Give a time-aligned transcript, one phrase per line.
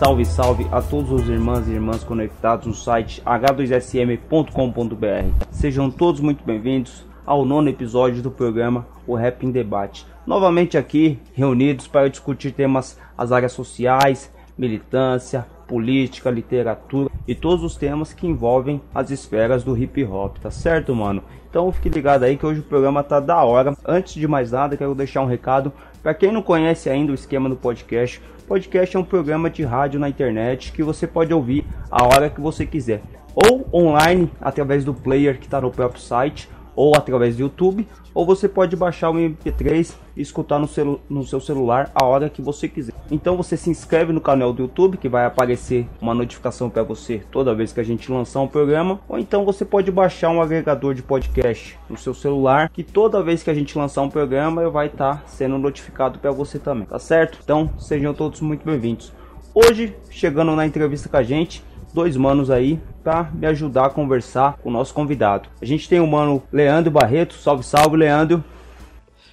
[0.00, 5.44] Salve, salve a todos os irmãs e irmãs conectados no site h2sm.com.br.
[5.50, 10.06] Sejam todos muito bem-vindos ao nono episódio do programa O Rap em Debate.
[10.26, 17.76] Novamente aqui, reunidos para discutir temas das áreas sociais, militância, política, literatura e todos os
[17.76, 21.22] temas que envolvem as esferas do hip hop, tá certo, mano?
[21.50, 23.76] Então fique ligado aí que hoje o programa tá da hora.
[23.86, 25.70] Antes de mais nada, quero deixar um recado
[26.02, 28.20] para quem não conhece ainda o esquema do podcast.
[28.46, 32.40] Podcast é um programa de rádio na internet que você pode ouvir a hora que
[32.40, 33.02] você quiser,
[33.34, 38.26] ou online através do player que está no próprio site, ou através do YouTube, ou
[38.26, 42.42] você pode baixar o MP3 e escutar no, celu no seu celular a hora que
[42.42, 42.92] você quiser.
[43.10, 47.22] Então você se inscreve no canal do YouTube que vai aparecer uma notificação para você
[47.30, 50.94] toda vez que a gente lançar um programa, ou então você pode baixar um agregador
[50.94, 54.86] de podcast no seu celular que toda vez que a gente lançar um programa vai
[54.86, 57.38] estar tá sendo notificado para você também, tá certo?
[57.42, 59.12] Então sejam todos muito bem-vindos.
[59.52, 64.58] Hoje, chegando na entrevista com a gente, dois manos aí para me ajudar a conversar
[64.58, 65.48] com o nosso convidado.
[65.60, 67.34] A gente tem o mano Leandro Barreto.
[67.34, 68.42] Salve, salve, Leandro.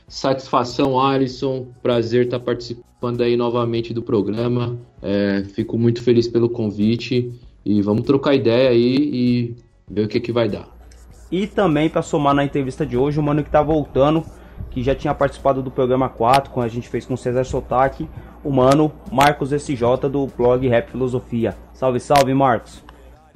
[0.08, 1.68] Satisfação, Alisson.
[1.82, 4.78] Prazer estar participando aí novamente do programa.
[5.02, 7.32] É, fico muito feliz pelo convite
[7.66, 9.56] e vamos trocar ideia aí e
[9.90, 10.68] ver o que, que vai dar.
[11.30, 14.24] E também para somar na entrevista de hoje, o mano que tá voltando,
[14.72, 18.08] que já tinha participado do programa 4, quando a gente fez com o César Sotaque,
[18.44, 21.56] o mano Marcos SJ do blog Rap Filosofia.
[21.78, 22.84] Salve, salve, Marcos.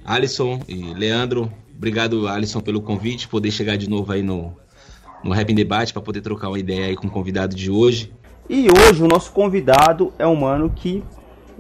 [0.04, 4.52] Alisson e Leandro, obrigado, Alisson, pelo convite, poder chegar de novo aí no,
[5.24, 8.12] no Rap em Debate para poder trocar uma ideia aí com o convidado de hoje.
[8.50, 11.04] E hoje o nosso convidado é um mano que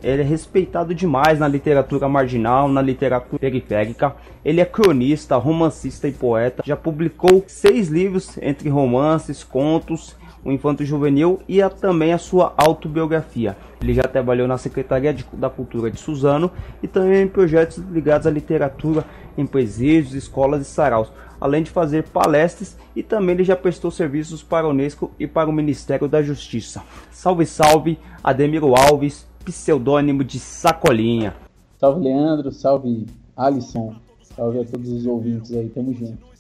[0.02, 4.16] ele é respeitado demais na literatura marginal, na literatura periférica.
[4.44, 6.64] Ele é cronista, romancista e poeta.
[6.66, 12.54] Já publicou seis livros entre romances, contos, o infanto juvenil e a, também a sua
[12.58, 13.56] autobiografia.
[13.82, 18.28] Ele já trabalhou na Secretaria de, da Cultura de Suzano e também em projetos ligados
[18.28, 19.06] à literatura
[19.38, 24.44] em presídios, escolas e saraus, além de fazer palestras e também ele já prestou serviços
[24.44, 26.84] para a Unesco e para o Ministério da Justiça.
[27.12, 31.36] Salve, salve, Ademiro Alves, pseudônimo de Sacolinha.
[31.80, 33.96] Salve, Leandro, salve, Alisson,
[34.36, 36.31] salve a todos os ouvintes aí, tamo junto.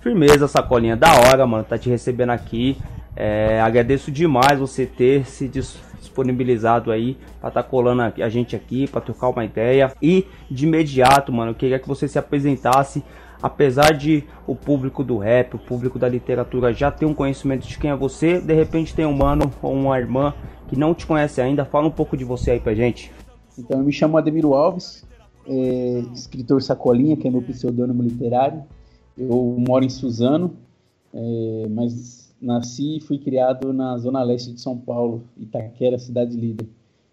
[0.00, 2.76] Firmeza, Sacolinha, da hora, mano, tá te recebendo aqui.
[3.14, 8.86] É, agradeço demais você ter se disponibilizado aí para estar tá colando a gente aqui,
[8.86, 9.92] para trocar uma ideia.
[10.00, 13.02] E de imediato, mano, eu queria que você se apresentasse.
[13.42, 17.78] Apesar de o público do rap, o público da literatura já ter um conhecimento de
[17.78, 20.32] quem é você, de repente tem um mano ou uma irmã
[20.68, 21.64] que não te conhece ainda.
[21.64, 23.12] Fala um pouco de você aí pra gente.
[23.58, 25.06] Então, eu me chamo Ademiro Alves,
[25.46, 28.64] é, escritor Sacolinha, que é meu pseudônimo literário.
[29.16, 30.54] Eu moro em Suzano,
[31.12, 36.68] é, mas nasci e fui criado na zona leste de São Paulo, Itaquera, cidade líder.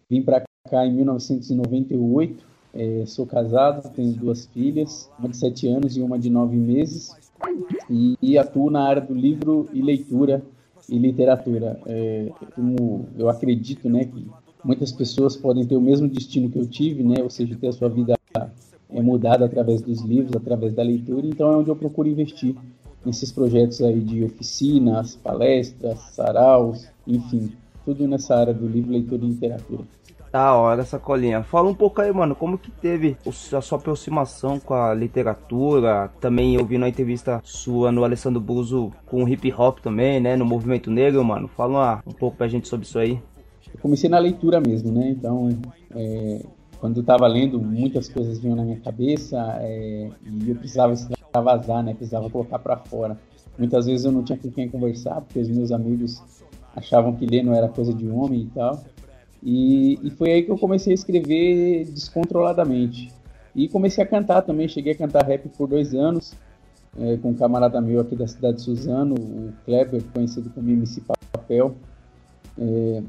[0.10, 2.44] Vim para cá em 1998,
[2.74, 7.16] é, sou casado, tenho duas filhas, uma de 7 anos e uma de 9 meses,
[7.90, 10.44] e, e atuo na área do livro e leitura
[10.90, 11.80] e literatura.
[11.86, 14.28] É, como eu acredito né, que
[14.64, 17.74] muitas pessoas podem ter o mesmo destino que eu tive, né, ou seja, ter a
[17.74, 18.16] sua vida
[18.94, 22.56] é mudada através dos livros, através da leitura, então é onde eu procuro investir
[23.06, 27.52] nesses projetos aí de oficinas, palestras, saraus, enfim,
[27.86, 29.84] tudo nessa área do livro, leitura e literatura.
[30.32, 31.44] Da hora essa colinha.
[31.44, 33.16] Fala um pouco aí, mano, como que teve
[33.56, 36.10] a sua aproximação com a literatura?
[36.20, 40.36] Também eu vi na entrevista sua no Alessandro Buzo com o hip hop também, né?
[40.36, 41.48] No movimento negro, mano.
[41.48, 43.22] Fala um pouco pra gente sobre isso aí.
[43.72, 45.10] Eu comecei na leitura mesmo, né?
[45.10, 45.50] Então,
[45.96, 46.42] é,
[46.84, 51.82] quando eu estava lendo, muitas coisas vinham na minha cabeça é, e eu precisava extravasar,
[51.82, 51.94] né?
[51.94, 53.18] Precisava colocar para fora.
[53.58, 56.22] Muitas vezes eu não tinha com quem conversar, porque os meus amigos
[56.76, 58.84] achavam que ler não era coisa de homem e tal.
[59.42, 63.14] E, e foi aí que eu comecei a escrever descontroladamente.
[63.56, 66.36] E comecei a cantar também, cheguei a cantar rap por dois anos,
[67.00, 71.02] é, com um camarada meu aqui da cidade de Suzano, o Kleber, conhecido como MC
[71.32, 71.78] Papel.
[72.60, 73.02] É,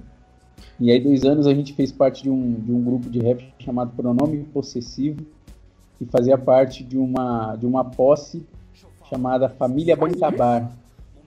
[0.81, 3.45] e aí, dois anos, a gente fez parte de um, de um grupo de rap
[3.59, 5.25] chamado Pronome Possessivo.
[5.99, 8.45] que fazia parte de uma, de uma posse
[9.09, 10.73] chamada Família Bancabar,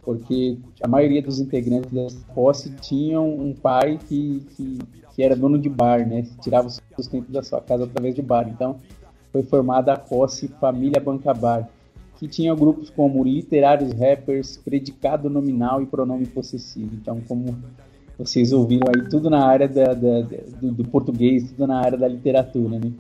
[0.04, 4.80] porque a maioria dos integrantes dessa posse tinham um pai que, que,
[5.16, 6.25] que era dono de bar, né?
[6.42, 8.50] Tirava o sustento da sua casa através de bar.
[8.50, 8.78] Então,
[9.31, 11.69] foi formada a posse Família Bancabar,
[12.18, 16.94] que tinha grupos como literários, rappers, predicado nominal e pronome possessivo.
[16.95, 17.56] Então, como
[18.18, 22.08] vocês ouviram aí, tudo na área da, da, do, do, português, tudo na área da
[22.08, 22.92] literatura, né?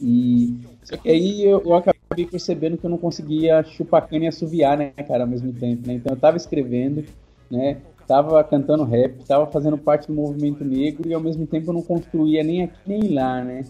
[0.00, 4.28] E só que aí eu, eu acabei percebendo que eu não conseguia chupar cana e
[4.28, 5.94] assoviar, né, cara, ao mesmo tempo, né?
[5.94, 7.04] Então eu tava escrevendo,
[7.50, 7.78] né?
[8.06, 11.82] Tava cantando rap, tava fazendo parte do movimento negro e ao mesmo tempo eu não
[11.82, 13.64] construía nem aqui nem lá, né?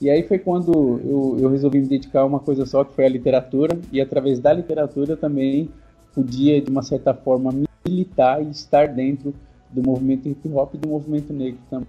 [0.00, 3.06] E aí foi quando eu, eu resolvi me dedicar a uma coisa só, que foi
[3.06, 5.68] a literatura, e através da literatura também
[6.14, 7.50] podia, de uma certa forma,
[7.86, 9.34] militar e estar dentro
[9.74, 11.88] do movimento hip hop e do movimento negro também.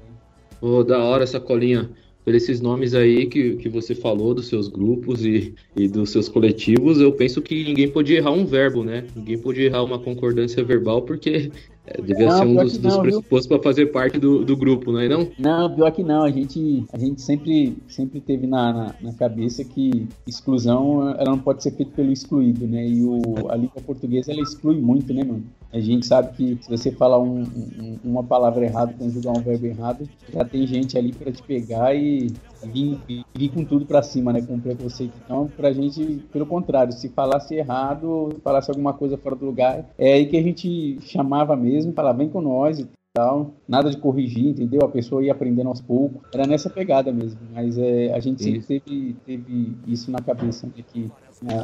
[0.61, 1.89] Oh, da hora essa colinha
[2.25, 6.27] por esses nomes aí que, que você falou dos seus grupos e, e dos seus
[6.27, 9.05] coletivos, eu penso que ninguém pode errar um verbo, né?
[9.15, 11.51] Ninguém pode errar uma concordância verbal, porque
[11.87, 14.99] é, devia não, ser um dos, dos pressupostos para fazer parte do, do grupo, não
[14.99, 15.29] é não?
[15.37, 16.23] Não, pior que não.
[16.23, 21.39] A gente, a gente sempre, sempre teve na, na, na, cabeça que exclusão ela não
[21.39, 22.87] pode ser feita pelo excluído, né?
[22.87, 25.43] E o, a língua portuguesa ela exclui muito, né, mano?
[25.71, 29.65] A gente sabe que se você falar um, um, uma palavra errada, conjugar um verbo
[29.65, 32.31] errado, já tem gente ali para te pegar e
[32.65, 32.99] vir,
[33.33, 34.41] vir com tudo para cima, né?
[34.41, 35.13] Com preconceito.
[35.23, 40.13] Então, pra gente, pelo contrário, se falasse errado, falasse alguma coisa fora do lugar, é
[40.13, 43.53] aí que a gente chamava mesmo, falava, vem com nós e tal.
[43.67, 44.81] Nada de corrigir, entendeu?
[44.83, 46.21] A pessoa ia aprendendo aos poucos.
[46.33, 47.39] Era nessa pegada mesmo.
[47.53, 50.83] Mas é, a gente sempre teve, teve isso na cabeça, né?
[50.91, 51.09] Que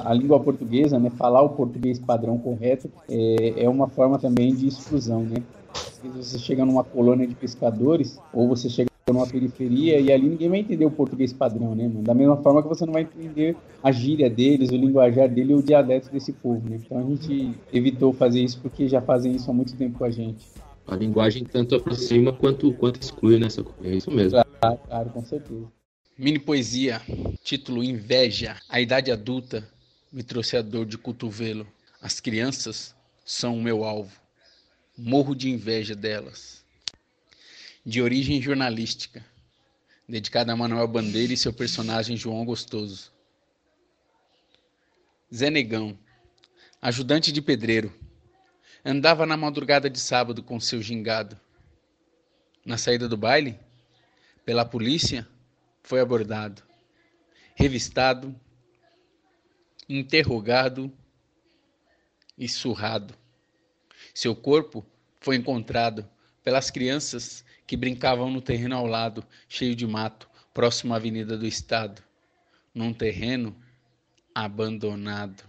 [0.03, 4.67] a língua portuguesa, né, falar o português padrão correto, é, é uma forma também de
[4.67, 5.41] exclusão, né?
[5.73, 10.29] Às vezes você chega numa colônia de pescadores, ou você chega numa periferia e ali
[10.29, 12.03] ninguém vai entender o português padrão, né, mano?
[12.03, 15.61] Da mesma forma que você não vai entender a gíria deles, o linguajar dele, o
[15.61, 16.79] dialeto desse povo, né?
[16.83, 20.11] Então a gente evitou fazer isso porque já fazem isso há muito tempo com a
[20.11, 20.45] gente.
[20.87, 24.43] A linguagem tanto aproxima quanto, quanto exclui nessa É isso mesmo.
[24.59, 25.65] Claro, claro, com certeza.
[26.17, 27.01] Mini poesia,
[27.43, 28.57] título Inveja.
[28.69, 29.67] A idade adulta
[30.11, 31.65] me trouxe a dor de cotovelo.
[32.01, 34.11] As crianças são o meu alvo.
[34.97, 36.60] Morro de inveja delas.
[37.83, 39.25] De origem jornalística,
[40.07, 43.11] dedicada a Manuel Bandeira e seu personagem João Gostoso.
[45.33, 45.97] Zé Negão,
[46.79, 47.91] ajudante de pedreiro,
[48.85, 51.39] andava na madrugada de sábado com seu gingado.
[52.63, 53.59] Na saída do baile,
[54.45, 55.27] pela polícia,
[55.81, 56.61] foi abordado,
[57.55, 58.39] revistado,
[59.89, 60.93] interrogado
[62.37, 63.15] e surrado.
[64.13, 64.85] Seu corpo
[65.19, 66.07] foi encontrado
[66.43, 71.45] pelas crianças que brincavam no terreno ao lado, cheio de mato, próximo à Avenida do
[71.45, 72.01] Estado,
[72.75, 73.55] num terreno
[74.35, 75.41] abandonado.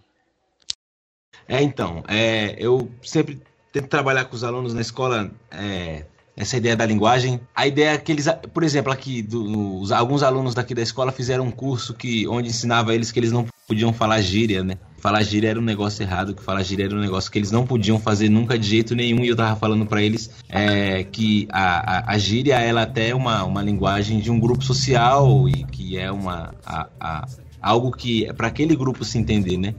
[1.49, 3.43] É, então, é, eu sempre
[3.73, 6.05] tento trabalhar com os alunos na escola é,
[6.37, 7.41] essa ideia da linguagem.
[7.53, 11.11] A ideia é que eles, por exemplo, aqui, do, os, alguns alunos daqui da escola
[11.11, 14.79] fizeram um curso que, onde ensinava eles que eles não podiam falar gíria, né?
[15.03, 17.67] Falar gíria era um negócio errado, que falar gíria era um negócio que eles não
[17.67, 19.25] podiam fazer nunca de jeito nenhum.
[19.25, 23.15] E eu tava falando para eles é, que a, a, a, gíria, ela até é
[23.15, 27.27] uma, uma linguagem de um grupo social e que é uma, a, a
[27.61, 29.75] algo que é para aquele grupo se entender, né?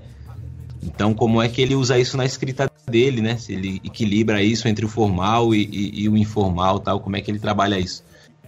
[0.84, 3.38] Então, como é que ele usa isso na escrita dele, né?
[3.38, 7.22] Se ele equilibra isso entre o formal e, e, e o informal, tal, como é
[7.22, 8.04] que ele trabalha isso?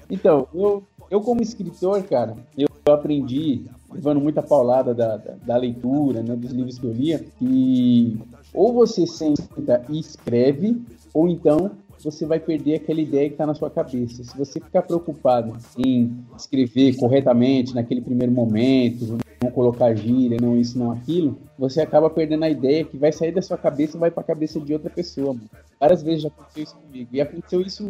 [0.10, 3.64] Então, eu, eu como escritor, cara, eu aprendi,
[3.96, 8.18] levando muita paulada da, da, da leitura, né, dos livros que eu lia, que
[8.54, 10.82] ou você senta e escreve,
[11.14, 11.72] ou então
[12.04, 14.24] você vai perder aquela ideia que está na sua cabeça.
[14.24, 20.78] Se você ficar preocupado em escrever corretamente naquele primeiro momento, não colocar gíria, não isso,
[20.78, 24.12] não aquilo, você acaba perdendo a ideia que vai sair da sua cabeça e vai
[24.12, 25.34] para a cabeça de outra pessoa.
[25.34, 25.50] Mano.
[25.80, 27.10] Várias vezes já aconteceu isso comigo.
[27.12, 27.90] E aconteceu isso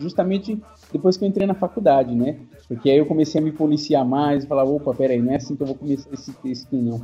[0.00, 0.60] justamente
[0.92, 2.38] depois que eu entrei na faculdade, né?
[2.66, 5.62] Porque aí eu comecei a me policiar mais, falar, opa, peraí, não é assim que
[5.62, 7.00] eu vou começar esse texto, não.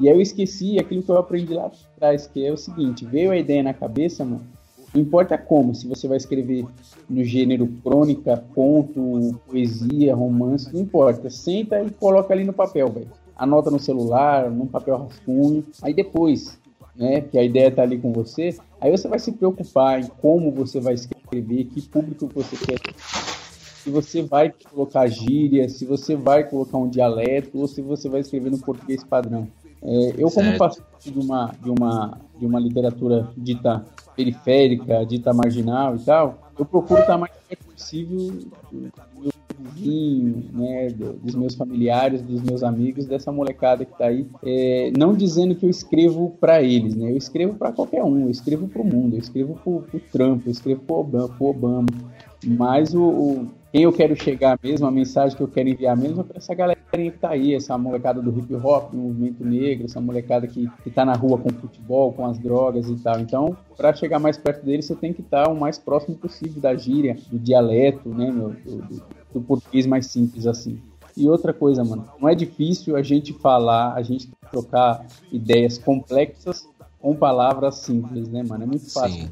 [0.00, 3.30] E aí eu esqueci aquilo que eu aprendi lá atrás, que é o seguinte, veio
[3.30, 4.46] a ideia na cabeça, mano,
[4.94, 6.64] não importa como, se você vai escrever
[7.08, 11.28] no gênero crônica, conto, poesia, romance, não importa.
[11.28, 15.64] Senta e coloca ali no papel, velho anota no celular, num papel rascunho.
[15.82, 16.58] Aí depois,
[16.96, 20.50] né, que a ideia tá ali com você, aí você vai se preocupar em como
[20.50, 22.78] você vai escrever, que público você quer.
[23.82, 28.20] Se você vai colocar gíria, se você vai colocar um dialeto, ou se você vai
[28.20, 29.46] escrever no português padrão.
[29.82, 30.58] É, eu, como certo.
[30.58, 33.84] faço de uma, de, uma, de uma literatura dita
[34.16, 38.32] periférica, dita marginal e tal, eu procuro estar mais perto possível
[39.74, 44.26] vizinho, né, do- dos meus familiares, dos meus amigos, dessa molecada que tá aí.
[44.44, 47.10] É, não dizendo que eu escrevo para eles, né?
[47.12, 50.52] Eu escrevo para qualquer um, eu escrevo pro mundo, eu escrevo pro, pro Trump, eu
[50.52, 51.86] escrevo pro Obama, pro Obama.
[52.44, 56.20] Mas o, o- quem eu quero chegar mesmo, a mensagem que eu quero enviar mesmo
[56.20, 59.84] é pra essa galerinha que tá aí, essa molecada do hip hop, do movimento negro,
[59.84, 63.20] essa molecada que, que tá na rua com o futebol, com as drogas e tal.
[63.20, 66.74] Então, para chegar mais perto deles, você tem que estar o mais próximo possível da
[66.74, 69.02] gíria, do dialeto, né, meu, do, do-
[69.36, 70.80] do português mais simples assim.
[71.16, 76.68] E outra coisa, mano, não é difícil a gente falar, a gente trocar ideias complexas
[76.98, 78.64] com palavras simples, né, mano?
[78.64, 79.22] É muito fácil.
[79.22, 79.30] Sim.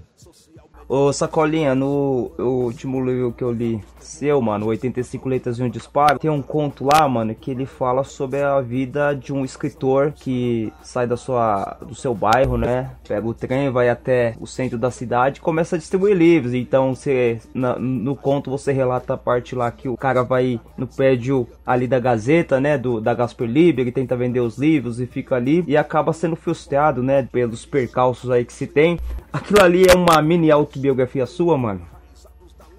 [0.86, 6.18] Ô Sacolinha, no último livro que eu li seu, mano, 85 Letras e um Disparo,
[6.18, 10.70] tem um conto lá, mano, que ele fala sobre a vida de um escritor que
[10.82, 12.90] sai da sua, do seu bairro, né?
[13.08, 16.52] Pega o trem, vai até o centro da cidade e começa a distribuir livros.
[16.52, 20.86] Então, você, na- no conto você relata a parte lá que o cara vai no
[20.86, 22.76] prédio ali da Gazeta, né?
[22.76, 26.36] Do, da Gasper Libre, ele tenta vender os livros e fica ali e acaba sendo
[26.36, 27.26] frustrado, né?
[27.32, 28.98] Pelos percalços aí que se tem.
[29.32, 31.82] Aquilo ali é uma mini autobiografia sua, mano?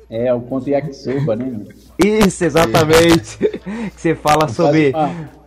[0.10, 1.66] É, o conto yakisoba, né, mano?
[2.04, 3.38] Isso, exatamente.
[3.96, 4.94] que você fala sobre.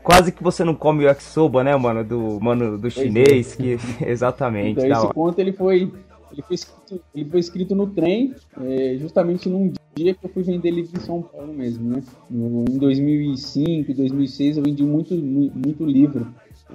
[0.03, 2.03] Quase que você não come o yakisoba, né, mano?
[2.03, 3.55] Do mano do chinês.
[3.55, 3.79] Que...
[4.05, 4.81] Exatamente.
[4.81, 5.93] Então, esse conto ele foi,
[6.33, 10.43] ele foi, escrito, ele foi escrito no trem, é, justamente num dia que eu fui
[10.43, 12.03] vender livro em São Paulo mesmo, né?
[12.31, 16.27] No- em 2005, 2006 eu vendi muito, mu- muito livro.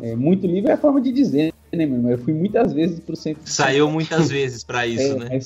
[0.01, 2.11] É, muito livro é a forma de dizer, né, meu irmão?
[2.11, 3.41] Eu fui muitas vezes pro centro.
[3.45, 5.39] Saiu muitas vezes pra isso, É, né?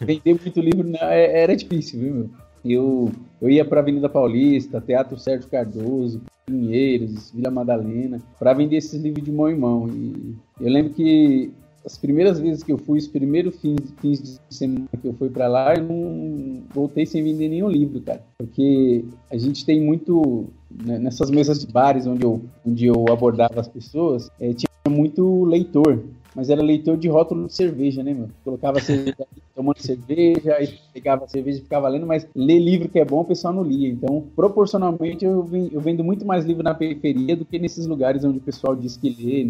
[0.00, 2.30] vender muito livro não, é- era difícil, viu, meu?
[2.64, 3.12] Eu,
[3.42, 9.22] eu ia pra Avenida Paulista, Teatro Sérgio Cardoso, Pinheiros, Vila Madalena, pra vender esses livros
[9.24, 9.88] de mão em mão.
[9.88, 11.50] E eu lembro que
[11.84, 15.28] as primeiras vezes que eu fui, os primeiros fins, fins de semana que eu fui
[15.28, 18.22] pra lá, eu não voltei sem vender nenhum livro, cara.
[18.38, 20.46] Porque a gente tem muito.
[20.86, 25.44] né, nessas mesas de bares onde eu, onde eu abordava as pessoas, eh, tinha muito
[25.44, 26.02] leitor.
[26.34, 28.28] Mas era leitor de rótulo de cerveja, né, meu?
[28.42, 29.16] Colocava cerveja
[29.54, 33.24] tomando cerveja, aí pegava cerveja e ficava lendo, mas ler livro que é bom o
[33.24, 33.88] pessoal não lia.
[33.88, 38.24] Então, proporcionalmente, eu, ven- eu vendo muito mais livro na periferia do que nesses lugares
[38.24, 39.42] onde o pessoal diz que lê.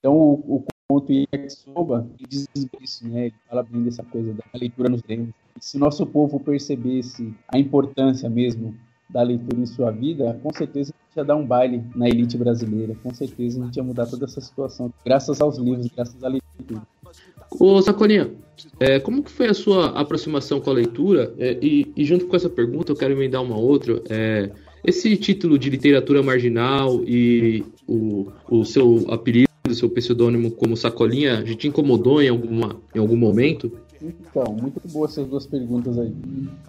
[0.00, 1.28] Então, o, o conto ele
[2.28, 2.48] diz
[2.80, 3.26] isso, né?
[3.26, 5.00] Ele fala bem dessa coisa da leitura nos.
[5.08, 5.28] E
[5.60, 8.74] se nosso povo percebesse a importância mesmo
[9.12, 12.38] da leitura em sua vida, com certeza a gente ia dar um baile na elite
[12.38, 12.96] brasileira.
[13.02, 14.92] Com certeza a gente ia mudar toda essa situação.
[15.04, 16.82] Graças aos livros, graças à leitura.
[17.50, 18.30] Ô, Sacolinha,
[18.80, 21.34] é, como que foi a sua aproximação com a leitura?
[21.38, 24.02] É, e, e junto com essa pergunta, eu quero emendar uma outra.
[24.08, 24.50] É,
[24.84, 31.44] esse título de literatura marginal e o, o seu apelido, o seu pseudônimo como Sacolinha,
[31.46, 33.70] já te incomodou em, alguma, em algum momento?
[34.02, 36.12] Então, muito boa essas duas perguntas aí.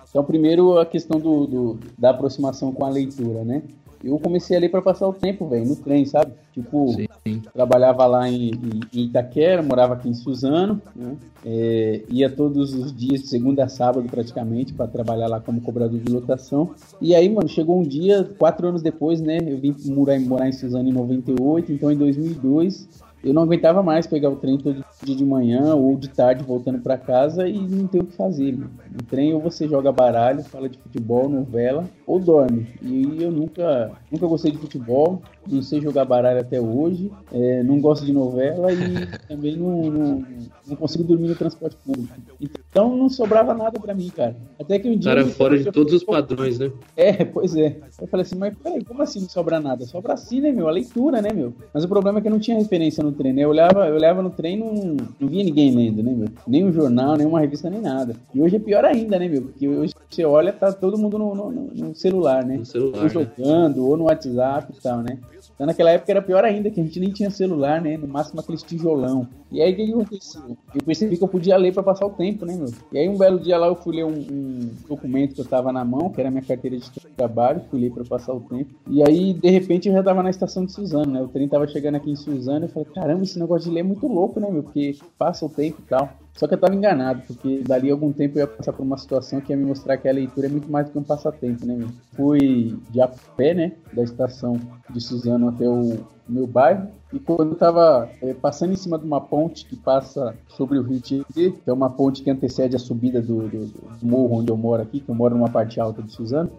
[0.10, 3.63] Então, primeiro a questão do, do- da aproximação com a leitura, né?
[4.04, 6.34] Eu comecei a ler para passar o tempo, velho, no trem, sabe?
[6.54, 6.94] Tipo,
[7.25, 7.42] Sim.
[7.54, 11.16] trabalhava lá em, em- Itaquera, morava aqui em Suzano, né?
[11.46, 15.98] É, ia todos os dias, de segunda a sábado praticamente, para trabalhar lá como cobrador
[16.00, 16.72] de lotação.
[17.02, 19.38] E aí, mano, chegou um dia, quatro anos depois, né?
[19.42, 22.90] Eu vim morar, morar em Suzano em 98, então em 2002
[23.24, 26.80] eu não aguentava mais pegar o trem todo dia de manhã ou de tarde voltando
[26.80, 28.51] para casa e não ter o que fazer.
[28.51, 32.68] No trem ou você joga baralho, fala de futebol, novela ou dorme.
[32.82, 37.79] E eu nunca, nunca gostei de futebol, não sei jogar baralho até hoje, é, não
[37.79, 38.77] gosto de novela e
[39.27, 40.25] também não, não,
[40.67, 42.13] não consigo dormir no transporte público.
[42.39, 44.35] Então não sobrava nada para mim, cara.
[44.59, 45.13] Até que um dia.
[45.13, 46.71] Cara, fora de todos os padrões, né?
[46.95, 47.77] é, pois é.
[48.01, 49.85] Eu falei assim, mas peraí, como assim não sobra nada?
[49.85, 50.67] Sobra sim, né, meu?
[50.67, 51.53] A leitura, né, meu?
[51.73, 53.43] Mas o problema é que eu não tinha referência no trem, né?
[53.43, 56.29] Eu olhava, eu olhava no trem e não, não via ninguém lendo, né, meu?
[56.47, 58.15] Nem um jornal, nem uma revista, nem nada.
[58.33, 59.43] E hoje é pior ainda, né, meu?
[59.43, 62.58] Porque hoje você olha, tá todo mundo no, no- no- celular, né?
[62.58, 65.17] No celular, Ou jogando, ou no WhatsApp e tal, né?
[65.53, 67.98] Então naquela época era pior ainda, que a gente nem tinha celular, né?
[67.98, 69.27] No máximo aqueles tijolão.
[69.53, 70.57] E aí o que aconteceu?
[70.74, 72.74] Eu percebi que eu podia ler pra passar o tempo, né, meu?
[72.91, 75.72] E aí um belo dia lá eu fui ler um, um documento que eu tava
[75.72, 78.74] na mão, que era minha carteira de trabalho, fui ler pra passar o tempo.
[78.88, 81.22] E aí, de repente, eu já tava na estação de Suzano, né?
[81.22, 83.83] O trem tava chegando aqui em Suzano eu falei, caramba, esse negócio de ler é
[83.83, 84.63] muito louco, né, meu?
[84.63, 86.10] Porque passa o tempo e tal.
[86.36, 89.39] Só que eu tava enganado, porque dali algum tempo eu ia passar por uma situação
[89.39, 91.75] que ia me mostrar que a leitura é muito mais do que um passatempo, né,
[91.75, 91.89] meu?
[92.15, 96.88] Fui de a pé, né, da estação de Suzano até o meu bairro.
[97.12, 100.82] E quando eu tava eh, passando em cima de uma ponte que passa sobre o
[100.82, 104.50] Rio Tietê, que é uma ponte que antecede a subida do, do- do morro onde
[104.51, 106.50] eu moro aqui, que eu moro numa parte alta de Suzano,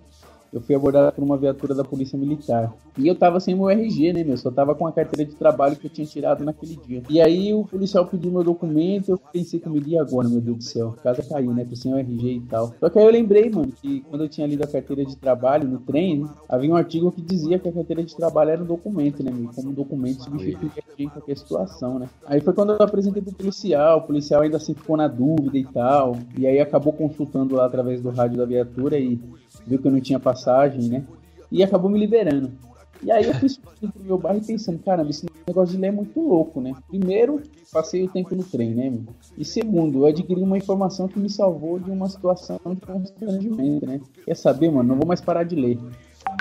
[0.54, 2.73] eu fui abordado por uma viatura da Polícia Militar.
[2.96, 4.37] E eu tava sem meu RG, né, meu?
[4.37, 7.02] Só tava com a carteira de trabalho que eu tinha tirado naquele dia.
[7.11, 10.62] E aí o policial pediu meu documento, eu pensei comigo, e agora, meu Deus do
[10.62, 10.94] céu?
[10.99, 11.64] A casa caiu, né?
[11.68, 12.73] Tô sem o RG e tal.
[12.78, 15.68] Só que aí eu lembrei, mano, que quando eu tinha lido a carteira de trabalho
[15.68, 18.66] no trem, né, havia um artigo que dizia que a carteira de trabalho era um
[18.66, 19.50] documento, né, meu?
[19.52, 22.08] Como um documento substitui em qualquer situação, né?
[22.26, 25.64] Aí foi quando eu apresentei pro policial, o policial ainda assim ficou na dúvida e
[25.64, 26.16] tal.
[26.38, 29.18] E aí acabou consultando lá através do rádio da viatura e
[29.66, 31.04] viu que eu não tinha passagem, né?
[31.50, 32.52] E acabou me liberando.
[33.02, 35.88] E aí eu fui subindo pro meu bairro e pensando, caramba, esse negócio de ler
[35.88, 36.73] é muito louco, né?
[36.88, 37.42] Primeiro,
[37.73, 38.90] passei o tempo no trem, né?
[38.90, 39.02] meu?
[39.37, 44.00] E segundo, eu adquiri uma informação que me salvou de uma situação de constrangimento, né?
[44.25, 44.88] Quer saber, mano?
[44.88, 45.78] Não vou mais parar de ler.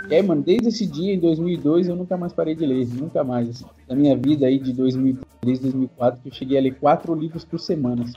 [0.10, 3.24] E aí, mano, desde esse dia, em 2002, eu nunca mais parei de ler, nunca
[3.24, 3.50] mais.
[3.50, 3.65] Assim.
[3.88, 8.03] Na minha vida aí de 2003, 2004, eu cheguei a ler quatro livros por semana.
[8.03, 8.13] assim.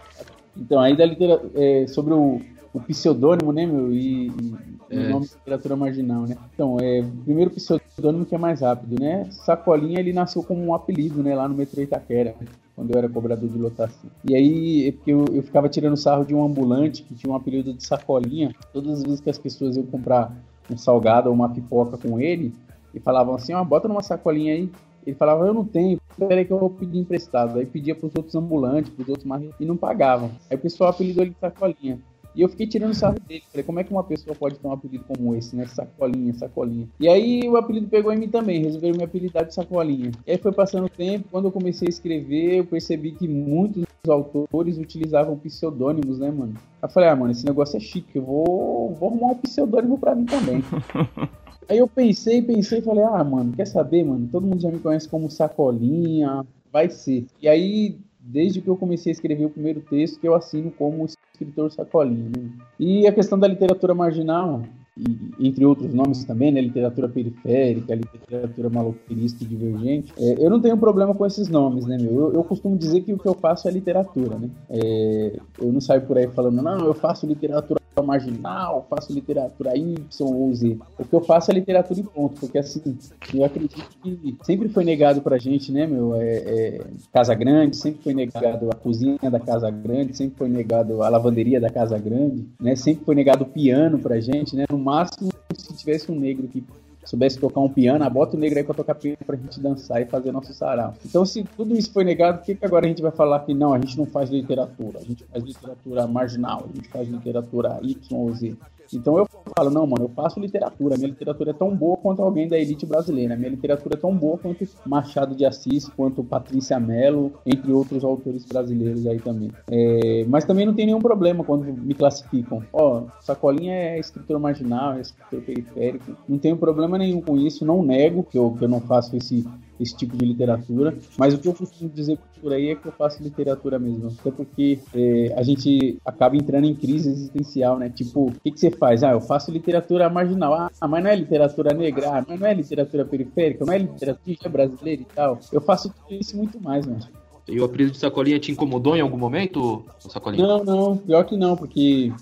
[0.56, 1.42] Então, aí da litera...
[1.54, 2.40] é, sobre o,
[2.76, 4.54] o pseudônimo, né, meu, e, e
[4.90, 4.98] É.
[5.06, 6.36] o nome de literatura marginal, né?
[6.54, 9.26] Então, é, primeiro pseudônimo que é mais rápido, né?
[9.30, 12.34] Sacolinha, ele nasceu como um apelido, né, lá no metrô Itaquera,
[12.74, 14.10] quando eu era cobrador de lotação.
[14.28, 17.36] E aí, é porque eu, eu ficava tirando sarro de um ambulante que tinha um
[17.36, 18.54] apelido de Sacolinha.
[18.72, 20.32] Todas as vezes que as pessoas iam comprar
[20.70, 22.52] um salgado ou uma pipoca com ele,
[22.94, 24.70] e falavam assim, ó, bota numa sacolinha aí.
[25.06, 27.58] Ele falava, eu não tenho, peraí que eu vou pedir emprestado.
[27.58, 30.30] Aí pedia pros outros ambulantes, pros outros marretos, e não pagavam.
[30.50, 31.98] Aí o pessoal apelidou ele de sacolinha.
[32.36, 33.42] E eu fiquei tirando sarro dele.
[33.50, 35.66] Falei, como é que uma pessoa pode ter um apelido como esse, né?
[35.66, 36.86] Sacolinha, sacolinha.
[37.00, 40.12] E aí o apelido pegou em mim também, resolveram me apelidar de sacolinha.
[40.26, 43.86] E aí foi passando o tempo, quando eu comecei a escrever, eu percebi que muitos
[44.06, 46.52] autores utilizavam pseudônimos, né, mano?
[46.54, 49.98] Aí eu falei, ah, mano, esse negócio é chique, eu vou, vou arrumar um pseudônimo
[49.98, 50.62] pra mim também.
[51.68, 54.28] Aí eu pensei, pensei falei, ah, mano, quer saber, mano?
[54.30, 57.26] Todo mundo já me conhece como Sacolinha, vai ser.
[57.42, 61.06] E aí, desde que eu comecei a escrever o primeiro texto, que eu assino como
[61.06, 62.30] escritor Sacolinha.
[62.36, 62.50] Né?
[62.78, 64.62] E a questão da literatura marginal,
[64.98, 66.60] e, entre outros nomes também, né?
[66.60, 70.12] Literatura periférica, literatura maloqueirista e divergente.
[70.18, 72.12] É, eu não tenho problema com esses nomes, né, meu?
[72.12, 74.48] Eu, eu costumo dizer que o que eu faço é literatura, né?
[74.70, 79.96] É, eu não saio por aí falando, não, eu faço literatura marginal, faço literatura Y
[80.20, 80.78] ou Z.
[80.98, 82.96] O que eu faço é literatura e ponto, porque assim,
[83.34, 86.80] eu acredito que sempre foi negado pra gente, né, meu, é, é,
[87.12, 91.60] Casa Grande, sempre foi negado a cozinha da Casa Grande, sempre foi negado a lavanderia
[91.60, 95.74] da Casa Grande, né, sempre foi negado o piano pra gente, né, no máximo se
[95.74, 96.64] tivesse um negro que
[97.06, 100.06] soubesse tocar um piano, bota o negro aí pra tocar piano pra gente dançar e
[100.06, 100.92] fazer nosso sarau.
[101.04, 103.54] Então, se tudo isso foi negado, por que, que agora a gente vai falar que
[103.54, 107.78] não, a gente não faz literatura, a gente faz literatura marginal, a gente faz literatura
[107.82, 108.56] Y ou Z?
[108.92, 110.96] Então eu falo, não, mano, eu faço literatura.
[110.96, 113.36] Minha literatura é tão boa quanto alguém da elite brasileira.
[113.36, 118.44] Minha literatura é tão boa quanto Machado de Assis, quanto Patrícia Mello, entre outros autores
[118.44, 119.50] brasileiros aí também.
[119.70, 122.62] É, mas também não tem nenhum problema quando me classificam.
[122.72, 126.16] Ó, Sacolinha é escritor marginal, é escritor periférico.
[126.28, 127.64] Não tenho problema nenhum com isso.
[127.64, 129.46] Não nego que eu, que eu não faço esse
[129.80, 132.92] esse tipo de literatura, mas o que eu costumo dizer por aí é que eu
[132.92, 137.88] faço literatura mesmo, até porque é, a gente acaba entrando em crise existencial, né?
[137.88, 139.02] Tipo, o que, que você faz?
[139.02, 142.54] Ah, eu faço literatura marginal, ah, mas não é literatura negra, ah, mas não é
[142.54, 145.38] literatura periférica, não é literatura brasileira e tal.
[145.52, 147.00] Eu faço tudo isso muito mais, mano.
[147.48, 150.44] E o apelido de Sacolinha te incomodou em algum momento, Sacolinha?
[150.44, 152.12] Não, não, pior que não, porque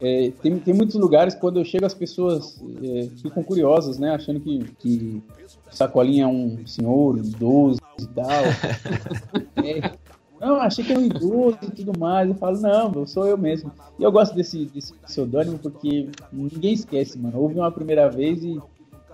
[0.00, 4.14] é, tem, tem muitos lugares quando eu chego as pessoas é, ficam curiosas, né?
[4.14, 5.22] Achando que, que
[5.70, 8.30] Sacolinha é um senhor idoso e tal.
[9.62, 9.92] É,
[10.40, 12.26] não, achei que era um idoso e tudo mais.
[12.26, 13.70] Eu falo, não, eu sou eu mesmo.
[13.98, 17.38] E eu gosto desse, desse pseudônimo porque ninguém esquece, mano.
[17.38, 18.58] Houve uma primeira vez e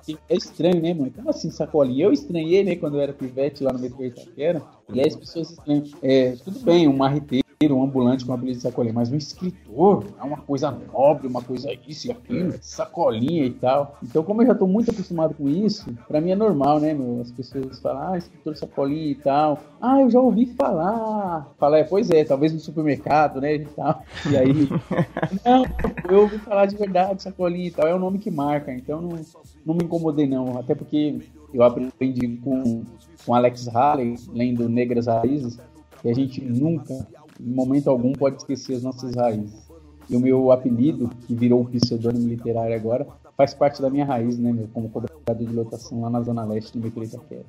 [0.09, 1.11] e é estranho, né, mano?
[1.14, 2.05] Como assim, sacolinha?
[2.05, 4.62] Eu estranhei, né, quando eu era pivete lá no metrô Itaquera.
[4.92, 5.83] E aí as pessoas estranham.
[6.01, 10.23] É, tudo bem, um marreteiro, um ambulante com apelido de sacolinha, mas um escritor é
[10.23, 13.99] uma coisa nobre, uma coisa isso e aquilo, sacolinha e tal.
[14.03, 17.21] Então, como eu já tô muito acostumado com isso, pra mim é normal, né, meu?
[17.23, 19.59] As pessoas falam, ah, escritor sacolinha e tal.
[19.81, 21.51] Ah, eu já ouvi falar.
[21.59, 24.03] Fala, é, pois é, talvez no supermercado, né, e tal.
[24.31, 24.69] E aí,
[25.42, 25.64] não,
[26.11, 27.87] eu ouvi falar de verdade, sacolinha e tal.
[27.87, 29.19] É um nome que marca, então não,
[29.64, 30.59] não me incomodei, não.
[30.59, 31.19] Até porque
[31.55, 32.85] eu aprendi com,
[33.25, 35.59] com Alex Haley, lendo Negras Raízes,
[36.03, 36.95] que a gente nunca,
[37.40, 39.66] em momento algum, pode esquecer as nossas raízes.
[40.09, 44.38] E o meu apelido, que virou um pseudônimo literário agora, faz parte da minha raiz,
[44.38, 44.68] né, meu?
[44.72, 47.44] Como cobrador de lotação lá na Zona Leste, no metrô Itaquera.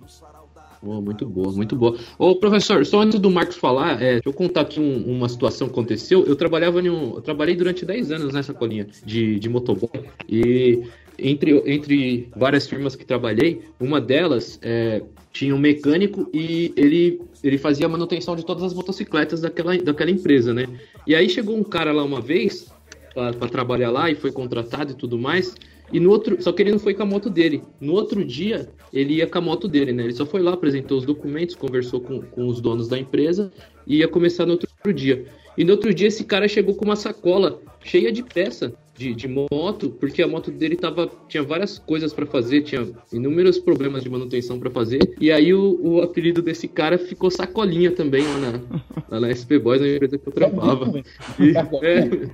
[0.84, 1.98] Oh, muito boa, muito boa.
[2.20, 5.68] Ô, professor, só antes do Marcos falar, é, deixa eu contar aqui um- uma situação
[5.68, 6.24] que aconteceu.
[6.26, 9.90] Eu trabalhava em um, eu trabalhei durante 10 anos nessa colinha de, de motoboy.
[10.30, 10.84] E
[11.18, 15.02] entre, entre várias firmas que trabalhei, uma delas é,
[15.32, 20.12] tinha um mecânico e ele, ele fazia a manutenção de todas as motocicletas daquela, daquela
[20.12, 20.68] empresa, né?
[21.06, 22.68] E aí chegou um cara lá uma vez
[23.14, 25.56] para trabalhar lá e foi contratado e tudo mais.
[25.92, 27.64] E no outro, só que ele não foi com a moto dele.
[27.80, 30.04] No outro dia, ele ia com a moto dele, né?
[30.04, 33.52] Ele só foi lá, apresentou os documentos, conversou com, com os donos da empresa
[33.86, 35.26] e ia começar no outro dia.
[35.58, 39.28] E no outro dia esse cara chegou com uma sacola cheia de peça de, de
[39.28, 44.10] moto, porque a moto dele tava, tinha várias coisas para fazer, tinha inúmeros problemas de
[44.10, 45.16] manutenção para fazer.
[45.22, 48.62] E aí o, o, apelido desse cara ficou Sacolinha também lá na,
[49.08, 50.88] lá na SP Boys, na empresa que eu trabalhava.
[51.40, 52.30] E, é,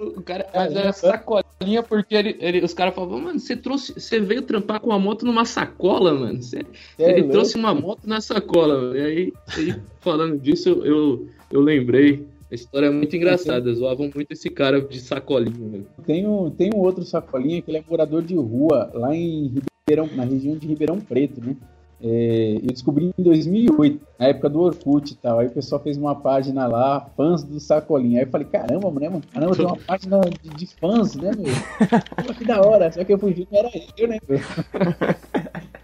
[0.00, 4.18] o cara mas era sacolinha porque ele, ele os caras falavam, mano, você trouxe, você
[4.18, 6.42] veio trampar com a moto numa sacola, mano.
[6.42, 6.62] Você,
[6.98, 8.96] é, ele trouxe uma moto na sacola, mano.
[8.96, 14.10] E aí, aí falando disso, eu, eu, eu lembrei a história é muito engraçada, zoavam
[14.12, 15.84] muito esse cara de sacolinha.
[16.04, 19.52] Tem um, tem um outro sacolinha que ele é morador de rua, lá em
[19.86, 21.56] Ribeirão, na região de Ribeirão Preto, né?
[22.02, 25.38] É, eu descobri em 2008, na época do Orkut e tal.
[25.38, 28.20] Aí o pessoal fez uma página lá, fãs do Sacolinha.
[28.20, 29.22] Aí eu falei, caramba, né, mano?
[29.30, 32.34] Caramba, tem uma página de, de fãs, né, meu?
[32.34, 32.90] que da hora.
[32.90, 34.40] Só que eu fui ver, era eu, né, meu?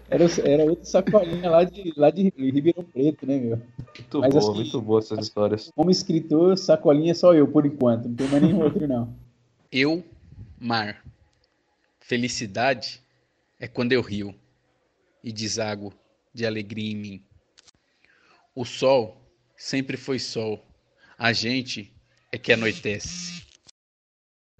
[0.09, 3.57] Era, era outro sacolinha lá de, lá de Ribeirão Preto, né, meu?
[3.57, 5.71] Muito Mas, boa, assim, muito boa essas histórias.
[5.75, 8.07] Como escritor, sacolinha é só eu, por enquanto.
[8.07, 9.13] Não tem mais nenhum outro, não.
[9.71, 10.03] Eu,
[10.59, 11.03] mar.
[11.99, 13.01] Felicidade
[13.59, 14.33] é quando eu rio
[15.21, 15.93] e deságuo
[16.33, 17.23] de alegria em mim.
[18.55, 19.21] O sol
[19.57, 20.65] sempre foi sol.
[21.17, 21.93] A gente
[22.31, 23.46] é que anoitece.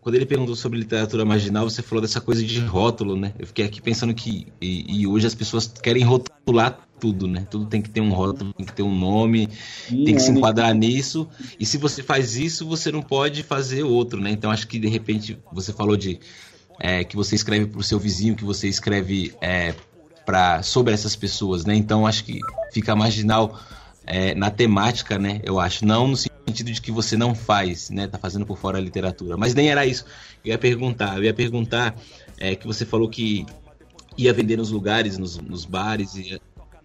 [0.07, 3.33] Quando ele perguntou sobre literatura marginal, você falou dessa coisa de rótulo, né?
[3.37, 7.45] Eu fiquei aqui pensando que e, e hoje as pessoas querem rotular tudo, né?
[7.51, 9.49] Tudo tem que ter um rótulo, tem que ter um nome,
[9.89, 11.27] Sim, tem que é, se enquadrar nisso.
[11.59, 14.31] E se você faz isso, você não pode fazer outro, né?
[14.31, 16.21] Então acho que de repente você falou de
[16.79, 19.75] é, que você escreve para o seu vizinho, que você escreve é,
[20.25, 21.75] para sobre essas pessoas, né?
[21.75, 22.39] Então acho que
[22.71, 23.59] fica marginal
[24.07, 25.41] é, na temática, né?
[25.43, 28.07] Eu acho, não no sentido de que você não faz, né?
[28.07, 29.35] Tá fazendo por fora a literatura.
[29.35, 30.05] Mas nem era isso.
[30.43, 31.17] Eu ia perguntar.
[31.17, 31.93] Eu ia perguntar
[32.39, 33.45] é, que você falou que
[34.17, 36.39] ia vender nos lugares, nos, nos bares e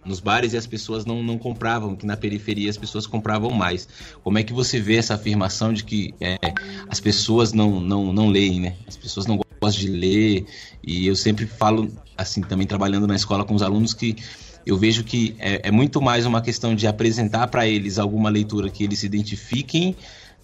[0.04, 3.88] nos bares e as pessoas não, não compravam, que na periferia as pessoas compravam mais.
[4.24, 6.38] Como é que você vê essa afirmação de que é,
[6.88, 8.76] as pessoas não, não, não leem, né?
[8.86, 10.46] As pessoas não gostam de ler.
[10.82, 14.16] E eu sempre falo, assim, também trabalhando na escola com os alunos, que
[14.66, 18.70] eu vejo que é, é muito mais uma questão de apresentar para eles alguma leitura
[18.70, 19.96] que eles se identifiquem,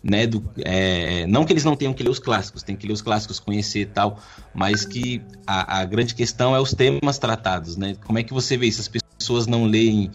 [0.02, 0.26] né?
[0.26, 3.02] Do, é, não que eles não tenham que ler os clássicos, tem que ler os
[3.02, 4.18] clássicos, conhecer e tal,
[4.54, 7.96] mas que a, a grande questão é os temas tratados, né?
[8.04, 8.81] Como é que você vê isso?
[8.81, 10.11] As pessoas não leem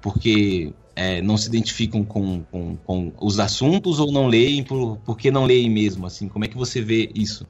[0.00, 5.30] porque é, não se identificam com, com, com, os assuntos ou não leem por, porque
[5.30, 6.28] não leem mesmo, assim?
[6.28, 7.46] Como é que você vê isso?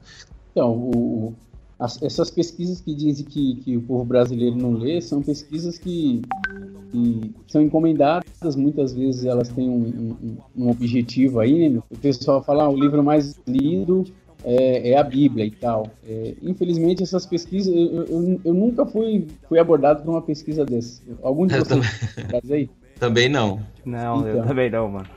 [0.51, 1.33] Então, o,
[1.79, 6.21] as, essas pesquisas que dizem que, que o povo brasileiro não lê são pesquisas que,
[6.91, 11.81] que são encomendadas, muitas vezes elas têm um, um, um objetivo aí, né?
[11.89, 14.05] O pessoal fala, ah, o livro mais lido
[14.43, 15.89] é, é, a Bíblia e tal.
[16.07, 21.01] É, infelizmente, essas pesquisas, eu, eu, eu, nunca fui, fui abordado por uma pesquisa dessa.
[21.21, 22.69] Algum de vocês aí?
[22.99, 23.59] Também não.
[23.85, 24.27] Não, então.
[24.27, 25.07] eu também não, mano.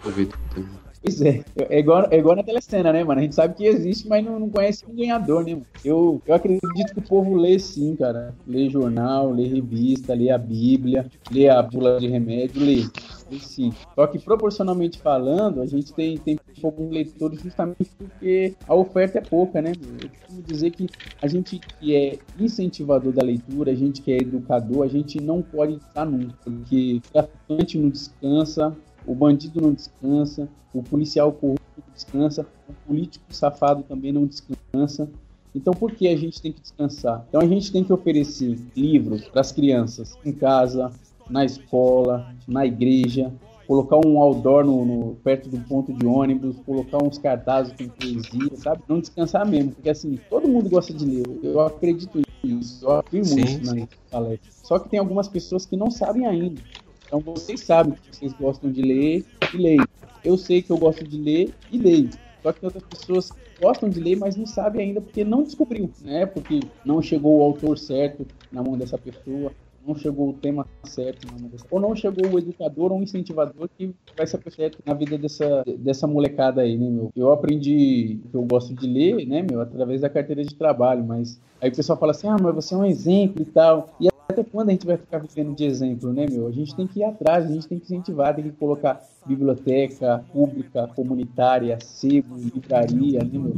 [1.07, 1.45] Pois é.
[1.71, 3.21] É igual, é igual na telecena, né, mano?
[3.21, 5.66] A gente sabe que existe, mas não, não conhece um ganhador, né, mano?
[5.85, 8.35] Eu, eu acredito que o povo lê sim, cara.
[8.45, 12.83] Lê jornal, lê revista, lê a Bíblia, lê a bula de remédio, lê.
[13.31, 13.73] lê sim.
[13.95, 19.21] Só que proporcionalmente falando, a gente tem, tem poucos leitores justamente porque a oferta é
[19.23, 19.75] pouca, né?
[20.03, 20.88] Eu costumo dizer que
[21.23, 25.40] a gente que é incentivador da leitura, a gente que é educador, a gente não
[25.40, 31.62] pode estar nunca, porque o traficante não descansa, o bandido não descansa, o policial corrupto
[31.79, 35.09] não descansa, o político safado também não descansa.
[35.55, 37.25] Então, por que a gente tem que descansar?
[37.29, 40.92] Então, a gente tem que oferecer livros para as crianças em casa,
[41.31, 43.33] na escola, na igreja,
[43.66, 48.57] colocar um outdoor no, no, perto do ponto de ônibus, colocar uns cartazes com poesia,
[48.57, 48.83] sabe?
[48.88, 51.25] Não descansar mesmo, porque assim, todo mundo gosta de ler.
[51.42, 54.51] Eu acredito nisso, eu afirmo sim, isso na palestra.
[54.62, 56.61] Só que tem algumas pessoas que não sabem ainda.
[57.07, 59.81] Então vocês sabem que vocês gostam de ler e leem.
[60.25, 62.11] Eu sei que eu gosto de ler e leio.
[62.42, 66.27] Só que outras pessoas gostam de ler, mas não sabem ainda porque não descobriu, né?
[66.27, 69.53] Porque não chegou o autor certo na mão dessa pessoa,
[69.87, 71.27] não chegou o tema certo,
[71.71, 75.62] ou não chegou o educador ou o incentivador que vai ser certo na vida dessa,
[75.79, 77.11] dessa molecada aí, né, meu?
[77.14, 81.40] Eu aprendi que eu gosto de ler, né, meu, através da carteira de trabalho, mas
[81.61, 83.90] aí o pessoal fala assim, ah, mas você é um exemplo e tal.
[84.01, 86.46] E até quando a gente vai ficar vivendo de exemplo, né, meu?
[86.46, 90.22] A gente tem que ir atrás, a gente tem que incentivar, tem que colocar biblioteca
[90.31, 93.55] pública, comunitária, sebo, livraria, né, meu?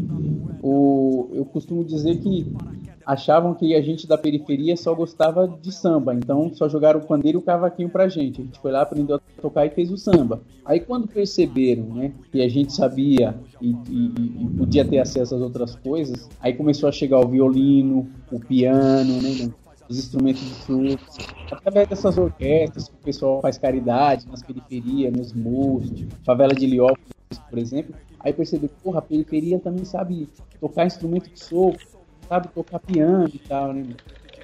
[0.62, 2.46] O, eu costumo dizer que
[3.04, 7.38] achavam que a gente da periferia só gostava de samba, então só jogaram o pandeiro
[7.38, 8.40] e o cavaquinho pra gente.
[8.40, 10.40] A gente foi lá, aprendeu a tocar e fez o samba.
[10.64, 15.40] Aí quando perceberam, né, que a gente sabia e, e, e podia ter acesso às
[15.40, 19.50] outras coisas, aí começou a chegar o violino, o piano, né,
[19.88, 21.04] os instrumentos de surf,
[21.50, 25.90] através dessas orquestras que o pessoal faz caridade nas periferias, nos morros,
[26.24, 27.08] favela de Heliópolis,
[27.48, 30.28] por exemplo, aí percebeu, porra, a periferia também sabe
[30.60, 31.86] tocar instrumento de sopro,
[32.28, 33.86] sabe tocar piano e tal, né?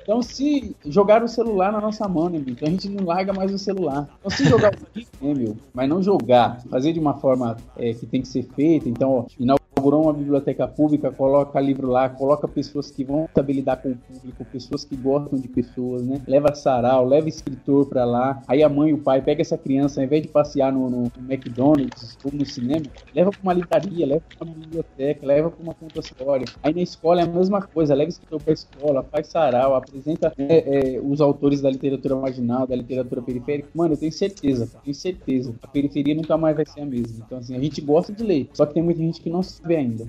[0.02, 2.50] Então, se jogar o celular na nossa mão, né, meu?
[2.50, 4.07] Então a gente não larga mais o celular.
[4.18, 5.57] Então, se jogar o né, meu?
[5.72, 8.87] Mas não jogar, fazer de uma forma é, que tem que ser feita.
[8.87, 9.26] Então, ó,
[9.76, 13.96] inaugurou uma biblioteca pública, coloca livro lá, coloca pessoas que vão saber lidar com o
[13.96, 16.20] público, pessoas que gostam de pessoas, né?
[16.26, 18.42] Leva sarau, leva escritor para lá.
[18.46, 21.10] Aí a mãe e o pai pega essa criança, ao invés de passear no, no
[21.28, 22.84] McDonald's ou no cinema,
[23.14, 26.46] leva para uma livraria, leva para uma biblioteca, leva para uma conta história.
[26.62, 30.96] Aí na escola é a mesma coisa, leva escritor para escola, faz sarau, apresenta é,
[30.96, 33.68] é, os autores da literatura marginal, da literatura periférica.
[33.74, 35.54] Mano, eu tenho certeza, tenho certeza.
[35.62, 37.24] A periferia nunca mais vai ser a mesma.
[37.26, 40.07] Então, assim, a gente gosta de ler, só que tem muita gente que não ainda.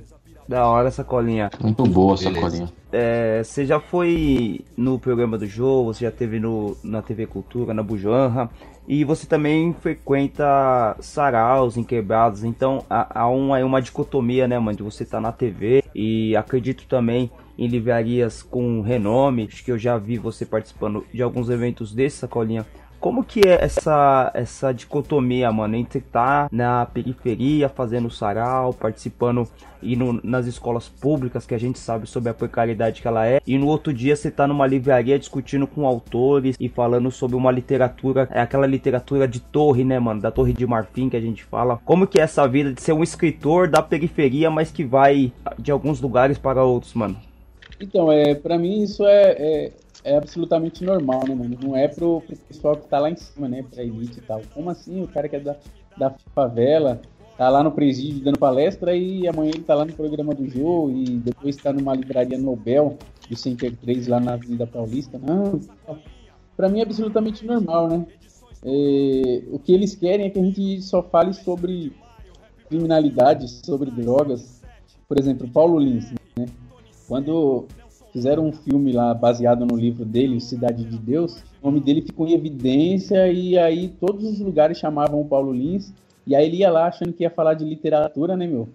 [0.48, 1.50] Da hora essa colinha.
[1.60, 2.70] Muito boa essa colinha.
[2.92, 7.74] É, você já foi no programa do Jô, você já teve no, na TV Cultura,
[7.74, 8.50] na Bujanra,
[8.88, 14.78] e você também frequenta saraus em quebrados, então há, há uma, uma dicotomia, né, mano,
[14.78, 19.80] de você tá na TV e acredito também em livrarias com renome, acho que eu
[19.80, 22.66] já vi você participando de alguns eventos desse, Sacolinha.
[23.06, 29.48] Como que é essa, essa dicotomia, mano, entre estar tá na periferia fazendo sarau, participando
[29.80, 33.60] e nas escolas públicas que a gente sabe sobre a precariedade que ela é, e
[33.60, 38.28] no outro dia você tá numa livraria discutindo com autores e falando sobre uma literatura,
[38.32, 41.80] é aquela literatura de torre, né, mano, da torre de marfim que a gente fala.
[41.86, 45.70] Como que é essa vida de ser um escritor da periferia, mas que vai de
[45.70, 47.16] alguns lugares para outros, mano?
[47.80, 49.72] Então, é, para mim isso é, é,
[50.06, 51.58] é, absolutamente normal, né, mano?
[51.60, 54.40] Não é pro, pro, pessoal que tá lá em cima, né, pra elite e tal.
[54.54, 55.56] Como assim o cara que é da,
[55.98, 57.02] da favela
[57.36, 60.90] tá lá no presídio dando palestra e amanhã ele tá lá no programa do Jô
[60.92, 65.20] e depois tá numa livraria Nobel do Center 3 lá na Avenida Paulista?
[65.20, 65.60] Não,
[66.56, 68.06] pra mim é absolutamente normal, né?
[68.64, 71.92] É, o que eles querem é que a gente só fale sobre
[72.70, 74.62] criminalidade, sobre drogas.
[75.08, 76.46] Por exemplo, Paulo Lins, né?
[77.08, 77.68] Quando
[78.16, 82.26] fizeram um filme lá baseado no livro dele, Cidade de Deus, o nome dele ficou
[82.26, 85.92] em evidência e aí todos os lugares chamavam o Paulo Lins
[86.26, 88.70] e aí ele ia lá achando que ia falar de literatura, né, meu?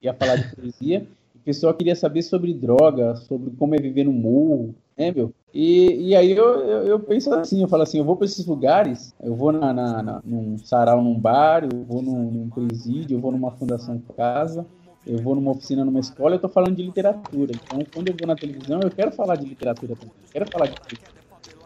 [0.00, 1.04] Ia falar de poesia.
[1.34, 5.32] o pessoal queria saber sobre droga, sobre como é viver no morro, né, meu?
[5.52, 8.46] E, e aí eu, eu, eu, penso assim, eu falo assim, eu vou para esses
[8.46, 13.16] lugares, eu vou na, na, na, num sarau, num bar, eu vou num, num presídio,
[13.16, 14.64] eu vou numa fundação casa,
[15.06, 17.52] eu vou numa oficina, numa escola, eu tô falando de literatura.
[17.54, 20.14] Então, quando eu vou na televisão, eu quero falar de literatura também.
[20.24, 20.74] Eu quero falar de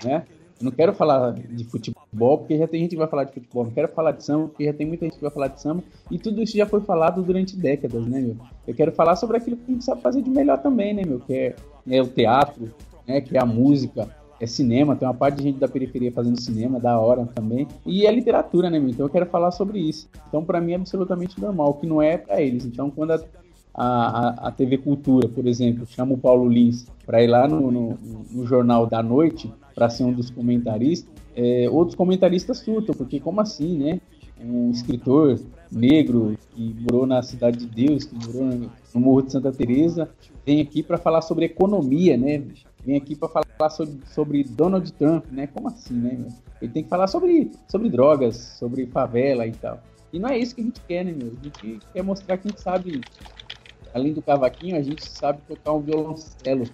[0.05, 0.25] né?
[0.61, 3.65] Eu não quero falar de futebol, porque já tem gente que vai falar de futebol.
[3.65, 5.85] Não quero falar de samba, porque já tem muita gente que vai falar de samba.
[6.11, 8.37] E tudo isso já foi falado durante décadas, né, meu?
[8.67, 11.21] Eu quero falar sobre aquilo que a gente sabe fazer de melhor também, né, meu?
[11.21, 11.57] Que é,
[11.89, 12.75] é o teatro,
[13.07, 13.21] né?
[13.21, 14.09] Que é a música,
[14.41, 17.67] é cinema, tem uma parte de gente da periferia fazendo cinema, da hora também.
[17.85, 18.91] E é literatura, né, meu?
[18.91, 20.09] Então eu quero falar sobre isso.
[20.29, 22.65] Então, para mim, é absolutamente normal, o que não é para eles.
[22.65, 23.21] Então, quando a,
[23.75, 27.99] a, a, TV Cultura, por exemplo, chama o Paulo Lins para ir lá no, no,
[28.31, 33.41] no, Jornal da Noite para ser um dos comentaristas, é, outros comentaristas surtam, porque como
[33.41, 34.01] assim, né?
[34.41, 35.39] Um escritor
[35.71, 40.09] negro que morou na Cidade de Deus, que morou no Morro de Santa Teresa,
[40.47, 42.43] vem aqui para falar sobre economia, né?
[42.89, 45.47] Vem aqui para falar sobre, sobre Donald Trump, né?
[45.47, 46.27] Como assim, né?
[46.61, 49.83] Ele tem que falar sobre, sobre drogas, sobre favela e tal.
[50.11, 51.37] E não é isso que a gente quer, né, meu?
[51.39, 53.03] A gente quer mostrar que a gente sabe,
[53.93, 56.65] além do cavaquinho, a gente sabe tocar um violoncelo,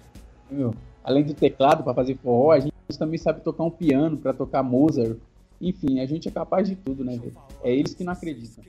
[0.49, 0.73] né, meu?
[1.03, 4.63] Além do teclado para fazer forró, a gente também sabe tocar um piano para tocar
[4.63, 5.17] Mozart.
[5.59, 7.19] Enfim, a gente é capaz de tudo, né?
[7.61, 8.63] É eles que não acreditam.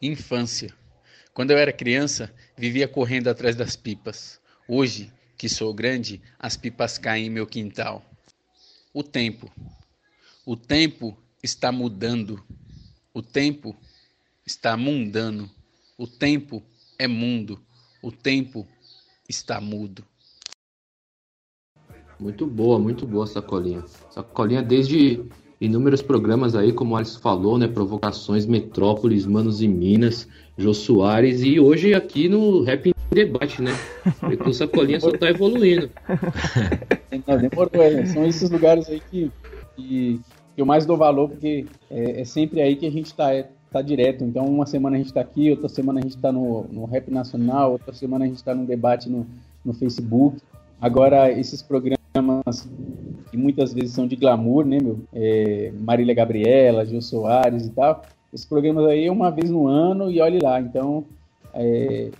[0.00, 0.72] Infância.
[1.34, 4.40] Quando eu era criança, vivia correndo atrás das pipas.
[4.68, 5.12] Hoje,
[5.44, 8.02] que sou grande, as pipas caem em meu quintal.
[8.94, 9.52] O tempo.
[10.46, 12.42] O tempo está mudando.
[13.12, 13.76] O tempo
[14.46, 15.50] está mundano.
[15.98, 16.62] O tempo
[16.98, 17.60] é mundo.
[18.02, 18.66] O tempo
[19.28, 20.02] está mudo.
[22.18, 23.84] Muito boa, muito boa sacolinha.
[24.10, 25.28] Sacolinha desde
[25.60, 27.68] inúmeros programas aí, como o Alisson falou, né?
[27.68, 30.26] Provocações, Metrópolis, Manos e Minas,
[30.56, 33.70] Jô Soares e hoje aqui no Rap debate, né?
[34.20, 35.90] Porque o Sacolinha só tá evoluindo.
[37.26, 38.04] Não, demorou, é.
[38.06, 39.30] São esses lugares aí que,
[39.76, 40.20] que,
[40.54, 43.48] que, eu mais dou valor, porque é, é, sempre aí que a gente tá, é,
[43.70, 44.24] tá direto.
[44.24, 47.10] Então, uma semana a gente tá aqui, outra semana a gente tá no, no Rap
[47.10, 49.26] Nacional, outra semana a gente tá num debate no,
[49.64, 50.38] no Facebook.
[50.80, 52.68] Agora, esses programas
[53.30, 54.98] que muitas vezes são de glamour, né, meu?
[55.12, 58.02] É, Marília Gabriela, Gil Soares e tal.
[58.32, 60.60] Esses programas aí é uma vez no ano e olhe lá.
[60.60, 61.04] Então,
[61.54, 62.10] é,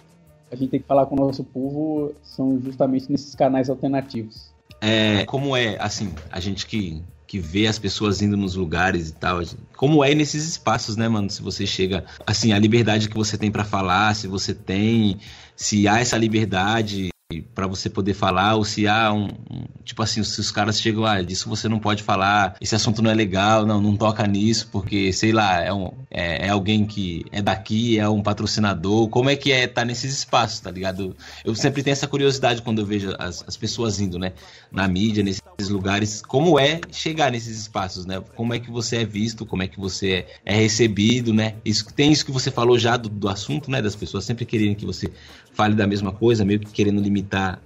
[0.55, 4.53] a gente tem que falar com o nosso povo, são justamente nesses canais alternativos.
[4.81, 9.13] É, como é, assim, a gente que, que vê as pessoas indo nos lugares e
[9.13, 9.41] tal,
[9.77, 11.29] como é nesses espaços, né, mano?
[11.29, 15.19] Se você chega, assim, a liberdade que você tem para falar, se você tem,
[15.57, 17.14] se há essa liberdade
[17.55, 21.05] para você poder falar, ou se há um, um, Tipo assim, se os caras chegam,
[21.05, 24.69] ah, disso você não pode falar, esse assunto não é legal, não, não toca nisso,
[24.73, 29.09] porque, sei lá, é, um, é, é alguém que é daqui, é um patrocinador.
[29.09, 31.15] Como é que é estar tá nesses espaços, tá ligado?
[31.45, 34.33] Eu sempre tenho essa curiosidade quando eu vejo as, as pessoas indo, né?
[34.73, 38.23] Na mídia, nesses lugares, como é chegar nesses espaços, né?
[38.35, 41.57] Como é que você é visto, como é que você é, é recebido, né?
[41.63, 43.83] Isso, tem isso que você falou já do, do assunto, né?
[43.83, 45.11] Das pessoas sempre querendo que você
[45.53, 47.14] fale da mesma coisa, meio que querendo limitar,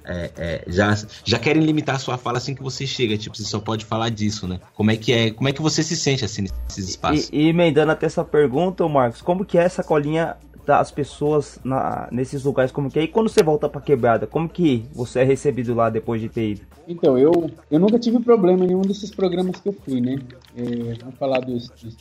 [0.05, 3.45] é, é, já, já querem limitar a sua fala assim que você chega, tipo, você
[3.45, 4.61] só pode falar disso, né?
[4.75, 7.29] Como é que é, como é que você se sente assim nesses espaços?
[7.33, 10.37] E, e emendando até essa pergunta, Marcos, como que é essa colinha
[10.69, 13.03] das pessoas na, nesses lugares, como que é?
[13.05, 16.51] E quando você volta pra quebrada, como que você é recebido lá depois de ter
[16.51, 16.61] ido?
[16.87, 20.19] Então, eu, eu nunca tive problema em nenhum desses programas que eu fui, né?
[20.55, 21.97] É, vamos falar dos, dos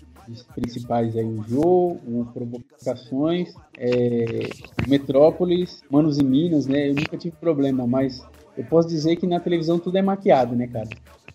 [0.56, 4.50] principais aí, o Jô, o Provocações, é,
[4.88, 6.90] Metrópolis, Manos e Minas, né?
[6.90, 8.24] Eu nunca tive problema, mas
[8.58, 10.90] eu posso dizer que na televisão tudo é maquiado, né, cara?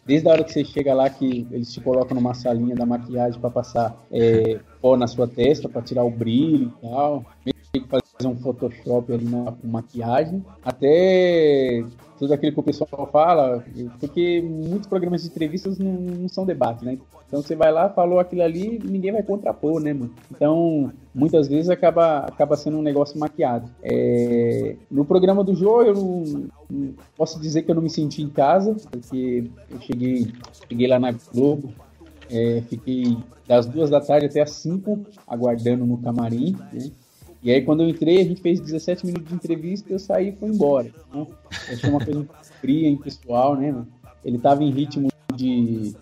[0.04, 3.40] Desde a hora que você chega lá, que eles te colocam numa salinha da maquiagem
[3.40, 7.88] para passar é, pó na sua testa, para tirar o brilho e tal, meio que
[7.88, 11.84] fazer um Photoshop ali na maquiagem, até
[12.22, 13.64] tudo aquilo que o pessoal fala,
[13.98, 16.96] porque muitos programas de entrevistas não, não, são debate, né?
[17.26, 20.14] Então você vai lá, falou aquilo ali, ninguém vai contrapor, né, mano?
[20.30, 23.68] Então, muitas vezes acaba, acaba sendo um negócio maquiado.
[23.82, 24.76] É...
[24.88, 28.28] No programa do Jô, eu não, não, posso dizer que eu não me senti em
[28.28, 30.32] casa, porque eu cheguei,
[30.68, 31.74] cheguei lá na Globo,
[32.30, 33.16] é, fiquei
[33.48, 36.92] das duas da tarde até as cinco aguardando no camarim, né?
[37.42, 40.32] E aí, quando eu entrei, a gente fez 17 minutos de entrevista, eu saí e
[40.32, 40.92] fui embora.
[41.08, 42.24] Então, achei uma coisa
[42.60, 43.88] fria, impessoal, né, mano?
[44.24, 45.92] Ele tava em ritmo de,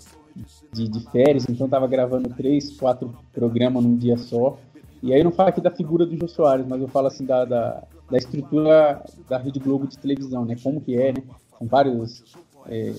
[0.72, 4.58] de, de férias, então tava gravando três, quatro programas num dia só.
[5.02, 7.24] E aí eu não falo aqui da figura do Jô Soares, mas eu falo assim
[7.24, 10.56] da, da, da estrutura da Rede Globo de televisão, né?
[10.62, 11.22] Como que é, né?
[11.58, 12.22] São vários
[12.66, 12.92] é,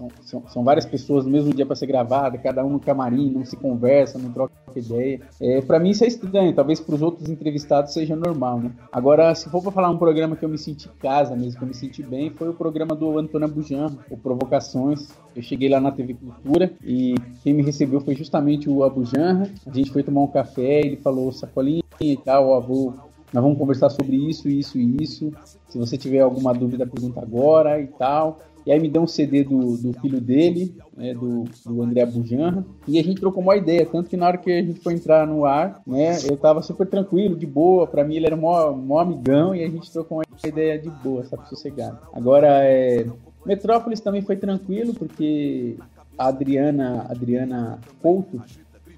[0.00, 3.30] são, são, são, várias pessoas no mesmo dia para ser gravada, cada um no camarim,
[3.30, 5.20] não se conversa, não troca ideia.
[5.40, 8.70] É, para mim isso é estranho, talvez para os outros entrevistados seja normal, né?
[8.90, 11.64] Agora, se for para falar um programa que eu me senti em casa mesmo, que
[11.64, 15.08] eu me senti bem, foi o programa do Antônio Abujan, o Provocações.
[15.34, 19.48] Eu cheguei lá na TV Cultura e quem me recebeu foi justamente o Abujan.
[19.66, 22.94] A gente foi tomar um café, ele falou sacolinha e tal, avô
[23.32, 25.32] nós vamos conversar sobre isso, isso e isso.
[25.68, 28.40] Se você tiver alguma dúvida, pergunta agora e tal.
[28.64, 32.64] E aí me deu um CD do, do filho dele, né, do, do André Bujanra,
[32.86, 35.26] e a gente trocou uma ideia, tanto que na hora que a gente foi entrar
[35.26, 38.98] no ar, né, eu tava super tranquilo, de boa, para mim ele era mó, mó
[38.98, 41.98] amigão, e a gente trocou uma ideia de boa, sabe, sossegado.
[42.12, 43.06] Agora, é,
[43.46, 45.76] Metrópolis também foi tranquilo, porque
[46.18, 48.42] a Adriana, Adriana Couto,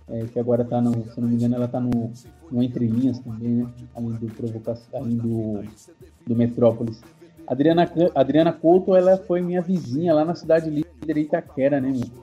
[0.09, 2.11] é, que agora tá no, se não me engano, ela tá no,
[2.51, 5.63] no Entre Linhas também, né, além do provocação, além do,
[6.27, 7.01] do Metrópolis
[7.47, 12.23] Adriana, Adriana Couto, ela foi minha vizinha lá na cidade líder Itaquera, né, meu?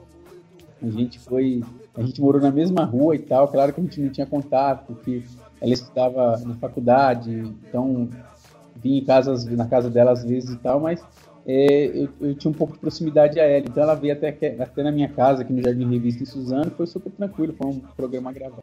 [0.82, 1.62] A gente foi.
[1.94, 3.46] A gente morou na mesma rua e tal.
[3.48, 5.22] Claro que a gente não tinha contato, porque
[5.60, 7.30] ela estudava na faculdade,
[7.68, 8.08] então
[8.76, 11.04] vim em casa, na casa dela às vezes e tal, mas
[11.46, 13.64] é, eu, eu, tinha um pouco de proximidade a ela.
[13.66, 16.86] Então ela veio até, até na minha casa, aqui no Jardim Revista em Suzano, foi
[16.86, 18.62] super tranquilo, foi um programa gravado.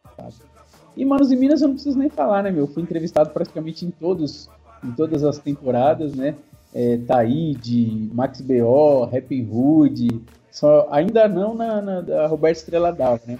[0.96, 2.66] E Manos e Minas eu não preciso nem falar, né, meu?
[2.66, 4.50] Fui entrevistado praticamente em todos,
[4.84, 6.34] em todas as temporadas, né?
[6.74, 13.22] é, Taíde, Max B.O., Happy Hood, só, ainda não na, na da Roberto Estrela d'Alva,
[13.26, 13.38] né?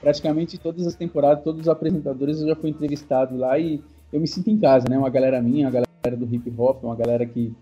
[0.00, 4.26] Praticamente todas as temporadas, todos os apresentadores eu já fui entrevistado lá e eu me
[4.26, 4.98] sinto em casa, né?
[4.98, 7.52] Uma galera minha, uma galera do hip hop, uma galera que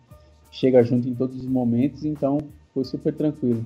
[0.50, 2.38] chega junto em todos os momentos, então
[2.74, 3.64] foi super tranquilo.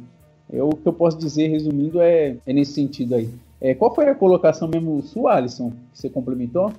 [0.53, 3.29] Eu, o que eu posso dizer, resumindo, é, é nesse sentido aí.
[3.61, 6.71] É, qual foi a colocação mesmo sua, Alisson, que você complementou?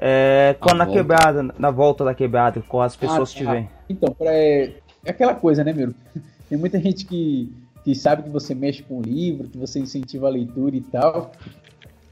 [0.00, 3.68] É, quando na quebrada, na volta da quebrada, com as pessoas ah, tiverem.
[3.70, 5.92] Ah, então, pra, é, é aquela coisa, né, meu?
[6.48, 7.52] Tem muita gente que,
[7.84, 11.32] que sabe que você mexe com o livro, que você incentiva a leitura e tal,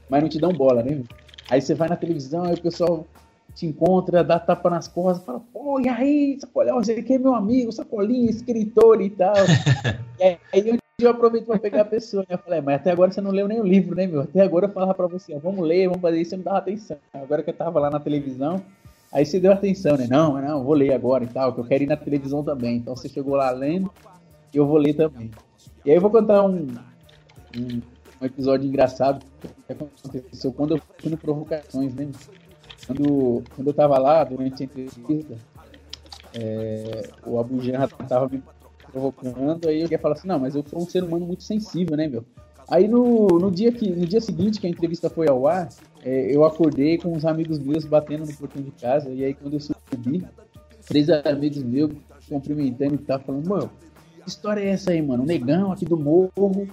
[0.09, 1.01] mas não te dão bola, né?
[1.49, 3.07] Aí você vai na televisão, aí o pessoal
[3.55, 7.33] te encontra, dá tapa nas costas, fala, pô, e aí, Sacolão, você aqui é meu
[7.33, 9.33] amigo, Sacolinha, escritor e tal.
[10.19, 12.35] e aí eu eu aproveito para pegar a pessoa, né?
[12.35, 14.21] Eu falei, é, mas até agora você não leu nem o livro, né, meu?
[14.21, 16.97] Até agora eu falava para você, vamos ler, vamos fazer isso, você não dava atenção.
[17.13, 18.63] Agora que eu tava lá na televisão,
[19.11, 20.05] Aí você deu atenção, né?
[20.09, 22.77] Não, não, vou ler agora e tal, que eu quero ir na televisão também.
[22.77, 23.91] Então você chegou lá lendo
[24.53, 25.31] e eu vou ler também.
[25.85, 26.67] E aí eu vou contar um,
[27.55, 27.81] um,
[28.21, 29.25] um episódio engraçado
[29.65, 32.09] que aconteceu quando eu fui no Provocações, né?
[32.85, 35.35] Quando, quando eu tava lá, durante a entrevista,
[36.33, 38.43] é, o Abu Janra tava me
[38.97, 41.95] provocando, aí eu ia falar assim, não, mas eu sou um ser humano muito sensível,
[41.95, 42.25] né, meu?
[42.69, 45.69] Aí no, no, dia, que, no dia seguinte que a entrevista foi ao ar,
[46.03, 49.53] é, eu acordei com uns amigos meus batendo no portão de casa, e aí quando
[49.53, 50.25] eu subi,
[50.85, 51.91] três amigos meus
[52.27, 53.71] cumprimentando e tal, falando, mano,
[54.23, 55.23] que história é essa aí, mano?
[55.23, 56.67] O negão aqui do morro,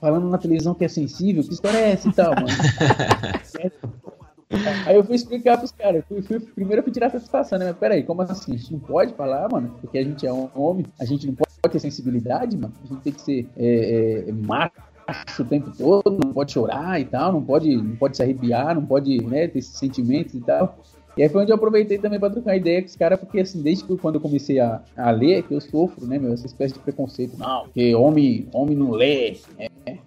[0.00, 2.46] falando na televisão que é sensível, que história é essa e tal, mano?
[4.86, 6.04] Aí eu fui explicar pros caras.
[6.06, 7.66] Fui, fui, primeiro eu fui tirar satisfação, né?
[7.66, 8.52] Mas peraí, como assim?
[8.52, 9.74] A gente não pode falar, mano?
[9.80, 12.74] Porque a gente é um homem, a gente não pode ter sensibilidade, mano.
[12.84, 14.72] A gente tem que ser é, é, macho
[15.40, 18.84] o tempo todo, não pode chorar e tal, não pode, não pode se arrepiar, não
[18.84, 20.78] pode né, ter esses sentimentos e tal.
[21.16, 23.60] E aí foi onde eu aproveitei também para trocar ideia com os caras, porque assim,
[23.60, 26.74] desde que quando eu comecei a, a ler, que eu sofro, né, meu, essa espécie
[26.74, 27.36] de preconceito.
[27.38, 29.98] Não, porque homem, homem não lê, é, é,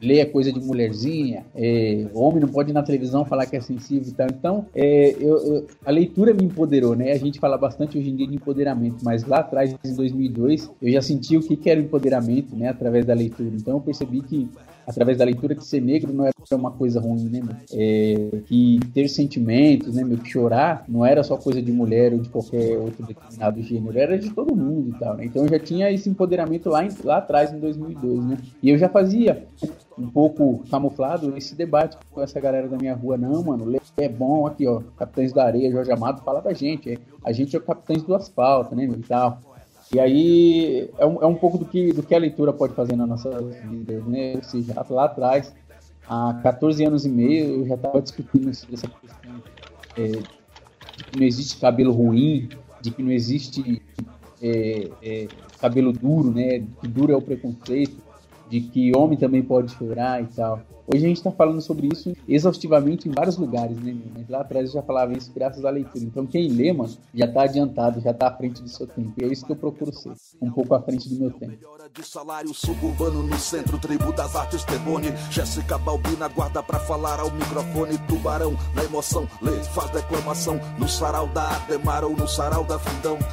[0.00, 3.60] ler é coisa de mulherzinha, é, homem não pode ir na televisão falar que é
[3.60, 4.26] sensível e tal.
[4.28, 7.12] Então, é, eu, eu, a leitura me empoderou, né?
[7.12, 10.92] A gente fala bastante hoje em dia de empoderamento, mas lá atrás, em 2002, eu
[10.92, 12.68] já senti o que, que era o empoderamento, né?
[12.68, 13.50] Através da leitura.
[13.54, 14.48] Então, eu percebi que
[14.86, 17.56] através da leitura que ser negro não era uma coisa ruim, né, meu?
[17.72, 20.18] É, que ter sentimentos, né, meu?
[20.18, 24.18] Que chorar não era só coisa de mulher ou de qualquer outro determinado gênero, era
[24.18, 25.24] de todo mundo e tal, né?
[25.24, 28.38] Então eu já tinha esse empoderamento lá, em, lá atrás, em 2002, né?
[28.62, 29.44] E eu já fazia
[29.98, 33.16] um pouco camuflado esse debate com essa galera da minha rua.
[33.16, 34.82] Não, mano, é bom aqui, ó.
[34.96, 36.92] Capitães da Areia, Jorge Amado, fala da gente.
[36.92, 38.98] É, a gente é o capitães do asfalto, né, meu?
[38.98, 39.40] E tal.
[39.92, 42.94] E aí é um, é um pouco do que, do que a leitura pode fazer
[42.94, 44.36] na nossa vida, né?
[44.36, 45.52] Ou seja, lá atrás,
[46.08, 49.42] há 14 anos e meio, eu já estava discutindo sobre essa questão
[49.96, 50.06] é,
[50.96, 52.48] de que não existe cabelo ruim,
[52.80, 53.82] de que não existe
[54.40, 55.28] é, é,
[55.60, 56.60] cabelo duro, né?
[56.80, 57.96] Que duro é o preconceito,
[58.50, 60.60] de que homem também pode chorar e tal.
[60.92, 63.96] Hoje a gente está falando sobre isso exaustivamente em vários lugares, né?
[64.12, 66.04] Mas lá atrás eu já falava isso graças à leitura.
[66.04, 69.12] Então quem lê, mano, já está adiantado, já está à frente do seu tempo.
[69.16, 70.12] E é isso que eu procuro ser,
[70.42, 71.56] um pouco à frente do meu tempo.
[71.94, 74.66] De salário suburbano no centro, tribo das artes.
[75.30, 77.96] Jéssica Balbina guarda falar ao microfone.
[78.08, 80.58] Tubarão na emoção, lê, faz declamação.
[80.78, 82.80] No sarau da Ademar ou no sarau da.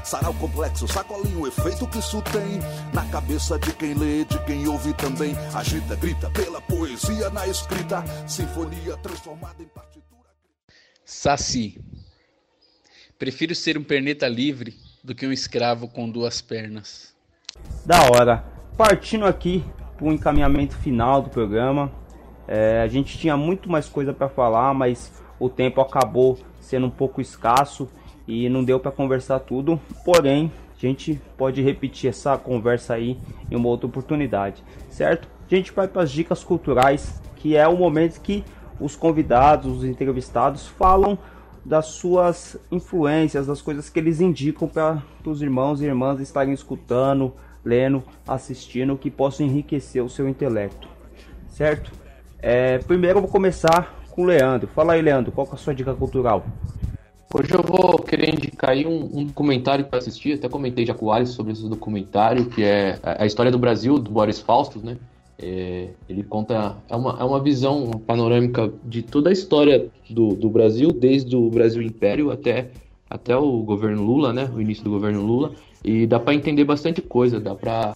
[0.03, 2.59] Sarau complexo, sacolinho, o efeito que isso tem.
[2.93, 5.35] Na cabeça de quem lê, de quem ouve também.
[5.53, 10.29] Agita, grita pela poesia na escrita, sinfonia transformada em partitura.
[11.05, 11.79] Saci.
[13.17, 17.15] Prefiro ser um perneta livre do que um escravo com duas pernas.
[17.85, 18.43] Da hora.
[18.75, 19.63] Partindo aqui
[19.95, 21.91] para o encaminhamento final do programa.
[22.47, 26.91] É, a gente tinha muito mais coisa para falar, mas o tempo acabou sendo um
[26.91, 27.89] pouco escasso
[28.27, 29.79] e não deu para conversar tudo.
[30.03, 33.17] Porém, a gente pode repetir essa conversa aí
[33.49, 35.27] em uma outra oportunidade, certo?
[35.49, 38.43] A gente vai para as dicas culturais que é o momento que
[38.79, 41.17] os convidados, os entrevistados falam
[41.63, 47.33] das suas influências, das coisas que eles indicam para os irmãos e irmãs estarem escutando,
[47.63, 50.87] lendo, assistindo, que possam enriquecer o seu intelecto,
[51.49, 51.91] certo?
[52.39, 54.67] É, primeiro eu vou começar com o Leandro.
[54.67, 56.45] Fala aí, Leandro, qual é a sua dica cultural?
[57.33, 61.07] Hoje eu vou querer indicar aí um, um documentário para assistir, até comentei já com
[61.07, 64.95] o Alisson sobre esse documentário, que é a história do Brasil, do Boris Faustos, né?
[65.39, 66.77] É, ele conta.
[66.89, 71.49] É uma, é uma visão panorâmica de toda a história do, do Brasil, desde o
[71.49, 72.71] Brasil Império até,
[73.09, 74.49] até o governo Lula, né?
[74.53, 75.53] O início do governo Lula.
[75.83, 77.95] E dá para entender bastante coisa, dá para.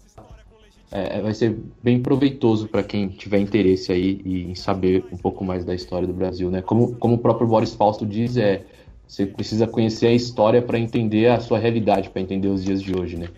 [0.91, 5.63] É, vai ser bem proveitoso para quem tiver interesse aí em saber um pouco mais
[5.63, 6.61] da história do Brasil, né?
[6.61, 8.65] Como, como o próprio Boris Fausto diz, é,
[9.07, 12.93] você precisa conhecer a história para entender a sua realidade, para entender os dias de
[12.93, 13.29] hoje, né?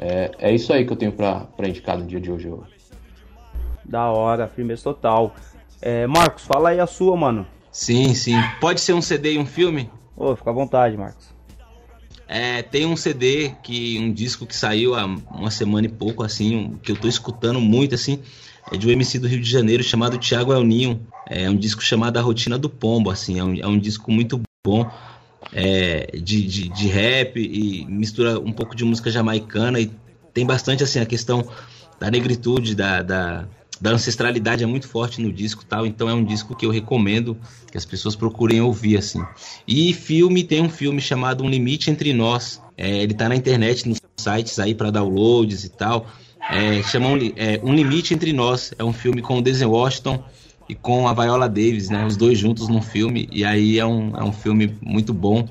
[0.00, 2.48] É, é isso aí que eu tenho para indicar no dia de hoje.
[3.90, 5.34] Da hora, firmeza total.
[5.82, 7.44] É, Marcos, fala aí a sua, mano.
[7.72, 8.40] Sim, sim.
[8.60, 9.90] Pode ser um CD e um filme?
[10.16, 11.34] Ô, oh, fica à vontade, Marcos.
[12.28, 16.78] É, tem um CD que um disco que saiu há uma semana e pouco assim,
[16.84, 18.22] que eu tô escutando muito assim,
[18.70, 21.04] é de um MC do Rio de Janeiro chamado Thiago El Ninho.
[21.28, 24.40] É um disco chamado A Rotina do Pombo, assim, é um, é um disco muito
[24.64, 24.88] bom.
[25.52, 29.90] É, de, de, de rap e mistura um pouco de música jamaicana e
[30.32, 31.44] tem bastante assim a questão
[31.98, 33.48] da negritude, da, da,
[33.80, 37.36] da ancestralidade é muito forte no disco tal, então é um disco que eu recomendo
[37.70, 39.24] que as pessoas procurem ouvir assim.
[39.66, 43.88] E filme tem um filme chamado Um Limite entre Nós, é, ele tá na internet
[43.88, 46.06] nos sites aí para downloads e tal.
[46.50, 50.22] É, chama um, é, um Limite entre Nós, é um filme com o Denzel Washington
[50.68, 52.04] e com a Viola Davis, né?
[52.06, 53.28] Os dois juntos num filme.
[53.32, 55.48] E aí é um, é um filme muito bom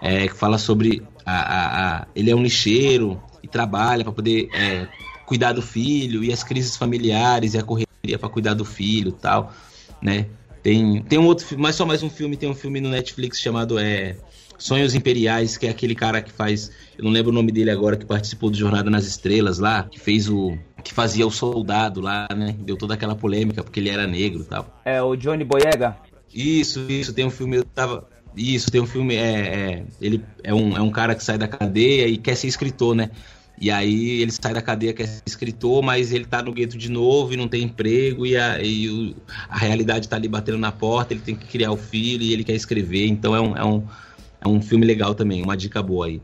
[0.00, 4.48] é, que fala sobre a, a, a, ele é um lixeiro e trabalha para poder
[4.54, 4.86] é,
[5.26, 9.52] cuidar do filho e as crises familiares e a correria para cuidar do filho, tal,
[10.00, 10.26] né?
[10.62, 13.78] Tem, tem um outro, mas só mais um filme, tem um filme no Netflix chamado
[13.78, 14.16] é,
[14.58, 17.96] Sonhos Imperiais, que é aquele cara que faz, eu não lembro o nome dele agora,
[17.96, 22.28] que participou do Jornada nas Estrelas lá, que fez o que fazia o soldado lá,
[22.34, 22.54] né?
[22.60, 24.80] Deu toda aquela polêmica porque ele era negro e tal.
[24.84, 25.96] É o Johnny Boyega?
[26.32, 30.54] Isso, isso, tem um filme, eu tava isso, tem um filme, é, é, ele é
[30.54, 33.10] um, é um cara que sai da cadeia e quer ser escritor, né?
[33.58, 36.90] E aí ele sai da cadeia, quer ser escritor, mas ele tá no gueto de
[36.90, 39.16] novo e não tem emprego, e a, e o,
[39.48, 42.44] a realidade tá ali batendo na porta, ele tem que criar o filho e ele
[42.44, 43.06] quer escrever.
[43.06, 43.82] Então é um, é um,
[44.42, 46.20] é um filme legal também, uma dica boa aí.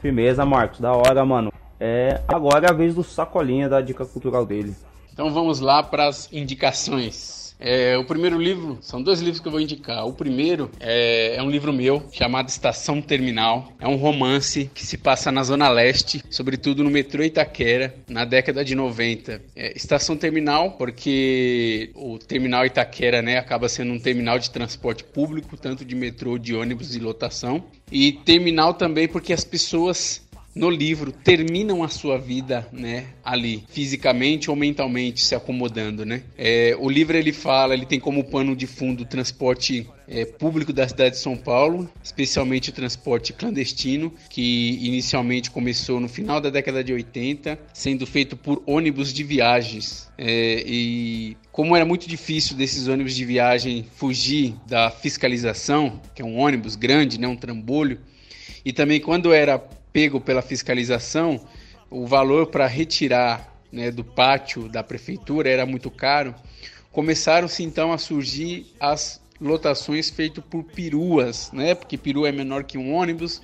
[0.00, 1.52] Firmeza, Marcos, da hora, mano.
[1.78, 4.74] É, agora é a vez do Sacolinha da dica cultural dele.
[5.12, 7.43] Então vamos lá para as indicações.
[7.66, 10.06] É, o primeiro livro, são dois livros que eu vou indicar.
[10.06, 13.72] O primeiro é, é, um livro meu chamado Estação Terminal.
[13.80, 18.62] É um romance que se passa na Zona Leste, sobretudo no metrô Itaquera, na década
[18.62, 19.40] de 90.
[19.56, 25.56] É, Estação Terminal, porque o terminal Itaquera né, acaba sendo um terminal de transporte público,
[25.56, 27.64] tanto de metrô, de ônibus e lotação.
[27.90, 30.22] E terminal também porque as pessoas
[30.54, 36.22] no livro terminam a sua vida, né, ali, fisicamente ou mentalmente se acomodando, né?
[36.38, 40.72] É, o livro ele fala, ele tem como pano de fundo o transporte é, público
[40.72, 46.50] da cidade de São Paulo, especialmente o transporte clandestino, que inicialmente começou no final da
[46.50, 50.08] década de 80, sendo feito por ônibus de viagens.
[50.16, 56.24] É, e como era muito difícil desses ônibus de viagem fugir da fiscalização, que é
[56.24, 57.98] um ônibus grande, né, um trambolho,
[58.64, 59.62] e também quando era
[59.94, 61.40] pego pela fiscalização,
[61.88, 66.34] o valor para retirar né, do pátio da prefeitura era muito caro.
[66.90, 71.76] Começaram-se então a surgir as lotações feitas por peruas, né?
[71.76, 73.40] Porque perua é menor que um ônibus,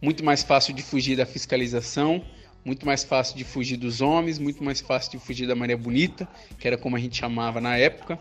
[0.00, 2.24] muito mais fácil de fugir da fiscalização,
[2.64, 6.26] muito mais fácil de fugir dos homens, muito mais fácil de fugir da Maria Bonita,
[6.58, 8.18] que era como a gente chamava na época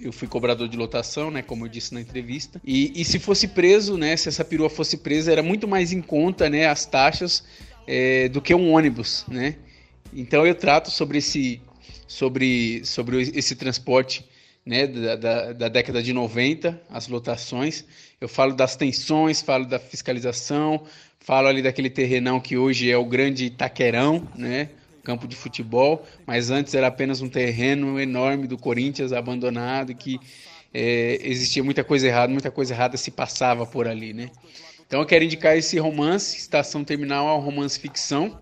[0.00, 2.60] eu fui cobrador de lotação, né, como eu disse na entrevista.
[2.64, 6.00] E, e se fosse preso, né, se essa perua fosse presa, era muito mais em
[6.00, 7.44] conta, né, as taxas
[7.86, 9.56] é, do que um ônibus, né.
[10.12, 11.60] Então eu trato sobre esse,
[12.06, 14.24] sobre, sobre esse transporte,
[14.64, 17.84] né, da, da, da década de 90, as lotações.
[18.20, 20.84] Eu falo das tensões, falo da fiscalização,
[21.18, 24.68] falo ali daquele terrenão que hoje é o grande Taquerão, né,
[25.02, 30.18] campo de futebol, mas antes era apenas um terreno enorme do Corinthians abandonado que
[30.72, 34.30] é, existia muita coisa errada, muita coisa errada se passava por ali, né?
[34.86, 38.40] Então eu quero indicar esse romance, Estação Terminal, é um romance ficção,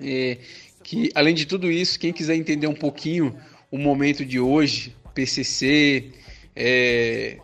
[0.00, 0.38] é,
[0.82, 3.36] que além de tudo isso, quem quiser entender um pouquinho
[3.70, 6.12] o momento de hoje, PCC,
[6.54, 7.38] é,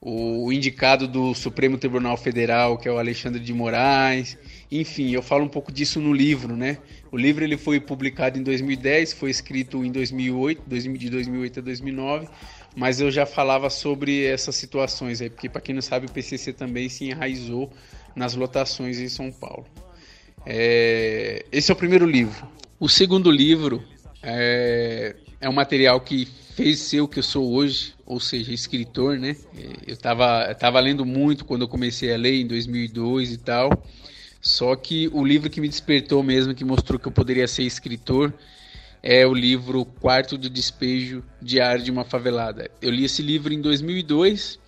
[0.00, 4.36] o indicado do Supremo Tribunal Federal, que é o Alexandre de Moraes,
[4.80, 6.78] enfim, eu falo um pouco disso no livro, né?
[7.12, 10.62] O livro ele foi publicado em 2010, foi escrito em 2008,
[10.98, 12.28] de 2008 a 2009,
[12.74, 16.52] mas eu já falava sobre essas situações aí, porque para quem não sabe, o PCC
[16.52, 17.70] também se enraizou
[18.16, 19.66] nas lotações em São Paulo.
[20.44, 21.44] É...
[21.52, 22.46] Esse é o primeiro livro.
[22.80, 23.82] O segundo livro
[24.22, 29.18] é, é um material que fez ser o que eu sou hoje, ou seja, escritor,
[29.18, 29.36] né?
[29.86, 33.70] Eu estava tava lendo muito quando eu comecei a ler em 2002 e tal.
[34.44, 38.30] Só que o livro que me despertou mesmo, que mostrou que eu poderia ser escritor,
[39.02, 42.70] é o livro Quarto do Despejo Diário de uma Favelada.
[42.80, 44.58] Eu li esse livro em 2002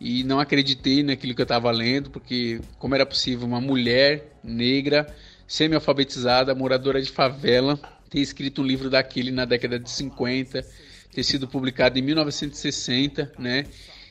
[0.00, 5.06] e não acreditei naquilo que eu estava lendo, porque como era possível uma mulher negra,
[5.46, 7.78] semi-alfabetizada, moradora de favela,
[8.10, 10.66] ter escrito um livro daquele na década de 50,
[11.12, 13.64] ter sido publicado em 1960, né?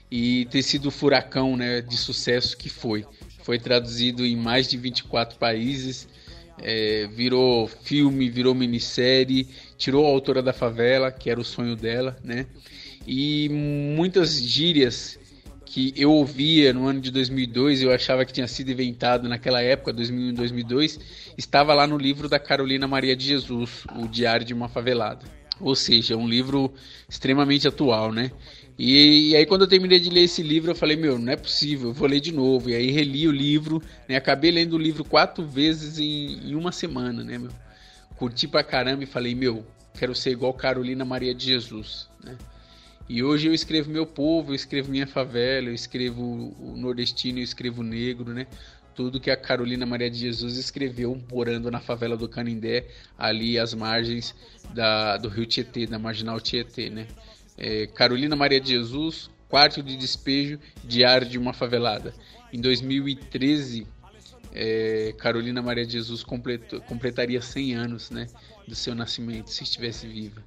[0.09, 3.05] E ter sido o furacão né, de sucesso que foi
[3.43, 6.07] foi traduzido em mais de 24 países,
[6.61, 12.17] é, virou filme, virou minissérie, tirou a autora da favela, que era o sonho dela,
[12.23, 12.45] né?
[13.05, 15.19] E muitas gírias
[15.65, 19.91] que eu ouvia no ano de 2002, eu achava que tinha sido inventado naquela época,
[19.91, 20.99] 2001 2002,
[21.35, 25.25] estava lá no livro da Carolina Maria de Jesus, O Diário de uma Favelada.
[25.59, 26.73] Ou seja, um livro
[27.09, 28.31] extremamente atual, né?
[28.78, 31.36] E, e, aí quando eu terminei de ler esse livro, eu falei, meu, não é
[31.36, 32.69] possível, eu vou ler de novo.
[32.69, 34.15] E aí reli o livro, né?
[34.15, 37.51] Acabei lendo o livro quatro vezes em, em uma semana, né, meu?
[38.15, 42.38] Curti pra caramba e falei, meu, quero ser igual Carolina Maria de Jesus, né?
[43.07, 47.43] E hoje eu escrevo meu povo, eu escrevo minha favela, eu escrevo o nordestino, eu
[47.43, 48.47] escrevo o negro, né?
[48.95, 53.74] Tudo que a Carolina Maria de Jesus escreveu morando na favela do Canindé, ali às
[53.74, 54.34] margens
[54.74, 57.07] da, do rio Tietê, da marginal Tietê, né?
[57.57, 62.13] É, Carolina Maria de Jesus, Quarto de Despejo, Diário de uma Favelada.
[62.51, 63.87] Em 2013,
[64.53, 68.27] é, Carolina Maria de Jesus completou, completaria 100 anos né,
[68.67, 70.41] do seu nascimento, se estivesse viva.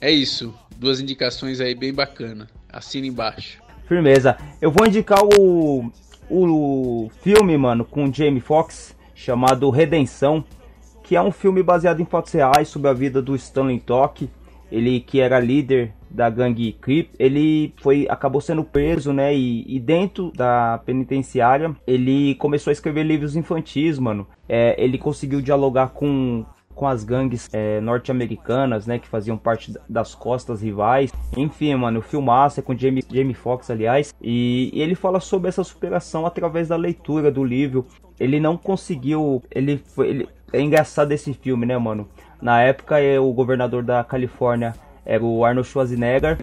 [0.00, 2.48] É isso, duas indicações aí bem bacana.
[2.68, 3.62] Assina embaixo.
[3.88, 4.36] Firmeza.
[4.60, 5.90] Eu vou indicar o,
[6.28, 10.44] o filme, mano, com Jamie Foxx, chamado Redenção,
[11.02, 14.28] que é um filme baseado em fatos reais sobre a vida do Stanley Toque,
[14.70, 19.34] ele que era líder da gangue Crip, ele foi acabou sendo preso, né?
[19.34, 24.26] E, e, dentro da penitenciária ele começou a escrever livros infantis, mano.
[24.48, 26.44] É, ele conseguiu dialogar com
[26.76, 31.10] com as gangues é, norte-americanas, né, que faziam parte das costas rivais.
[31.34, 35.48] Enfim, mano, o filmaço é com Jamie, Jamie Foxx, aliás, e, e, ele fala sobre
[35.48, 37.86] essa superação através da leitura do livro.
[38.20, 42.06] Ele não conseguiu, ele foi, ele, é engraçado esse filme, né, mano?
[42.40, 44.74] Na época, é, o governador da Califórnia
[45.06, 46.38] era o Arnold Schwarzenegger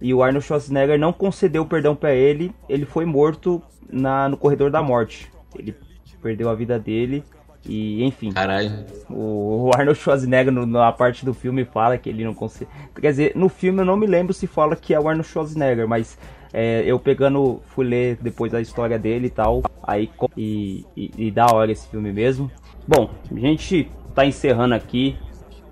[0.00, 2.52] e o Arnold Schwarzenegger não concedeu perdão para ele.
[2.68, 5.30] Ele foi morto na, no corredor da morte.
[5.56, 5.74] Ele
[6.20, 7.24] perdeu a vida dele
[7.64, 8.32] e enfim.
[8.32, 8.84] Caralho.
[9.08, 12.70] O, Arnold Schwarzenegger no, na parte do filme fala que ele não consegue.
[13.00, 15.86] Quer dizer, no filme eu não me lembro se fala que é o Arnold Schwarzenegger,
[15.88, 16.18] mas
[16.52, 19.62] é, eu pegando, fui ler depois a história dele e tal.
[19.82, 22.50] Aí e, e, e da hora esse filme mesmo.
[22.86, 25.16] Bom, a gente tá encerrando aqui.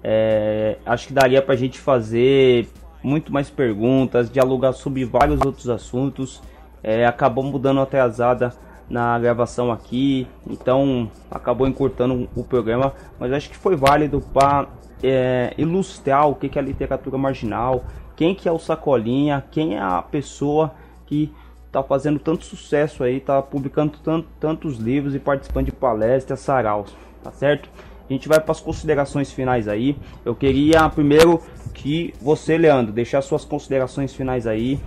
[0.09, 2.69] É, acho que daria pra gente fazer
[3.03, 6.41] muito mais perguntas, dialogar sobre vários outros assuntos.
[6.81, 8.53] É, acabou mudando atrasada
[8.89, 14.69] na gravação aqui, então acabou encurtando o programa, mas acho que foi válido para
[15.03, 17.85] é, ilustrar o que é a literatura marginal,
[18.15, 20.73] quem que é o Sacolinha, quem é a pessoa
[21.05, 21.35] que
[21.67, 26.95] está fazendo tanto sucesso aí, está publicando tanto, tantos livros e participando de palestras, saraus,
[27.25, 27.69] tá certo?
[28.09, 29.97] A gente vai para as considerações finais aí.
[30.25, 31.41] Eu queria primeiro
[31.75, 34.79] que você, Leandro, deixar suas considerações finais aí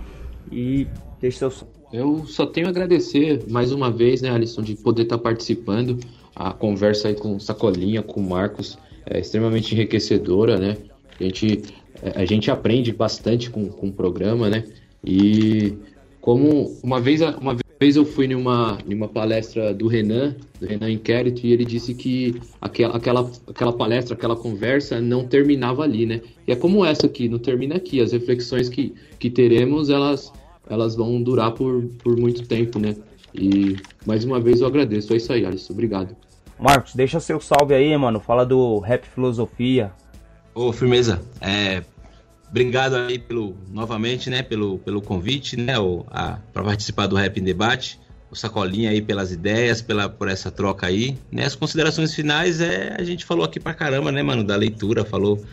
[0.50, 0.86] e
[1.20, 1.64] deixe seus.
[1.92, 5.98] Eu só tenho a agradecer mais uma vez, né, Alisson, de poder estar participando.
[6.34, 10.76] A conversa aí com Sacolinha, com Marcos, é extremamente enriquecedora, né?
[11.18, 11.62] A gente,
[12.14, 14.64] a gente aprende bastante com, com o programa, né?
[15.04, 15.74] E
[16.20, 21.46] como uma vez, uma vez eu fui numa, numa palestra do Renan, do Renan Inquérito,
[21.46, 26.20] e ele disse que aquela, aquela, aquela palestra, aquela conversa não terminava ali, né?
[26.46, 28.00] E é como essa aqui, não termina aqui.
[28.00, 30.30] As reflexões que, que teremos, elas,
[30.68, 32.94] elas vão durar por, por muito tempo, né?
[33.34, 35.14] E mais uma vez eu agradeço.
[35.14, 35.72] É isso aí, Alisson.
[35.72, 36.14] Obrigado.
[36.58, 38.20] Marcos, deixa seu salve aí, mano.
[38.20, 39.90] Fala do Rap Filosofia.
[40.54, 41.22] Ô, firmeza.
[41.40, 41.82] É,
[42.50, 45.74] Obrigado aí pelo, novamente, né, pelo, pelo convite, né,
[46.52, 47.98] para participar do Rap em Debate.
[48.28, 51.16] O Sacolinha aí pelas ideias, pela, por essa troca aí.
[51.30, 55.04] Né, as considerações finais é a gente falou aqui pra caramba, né, mano, da leitura,
[55.04, 55.44] falou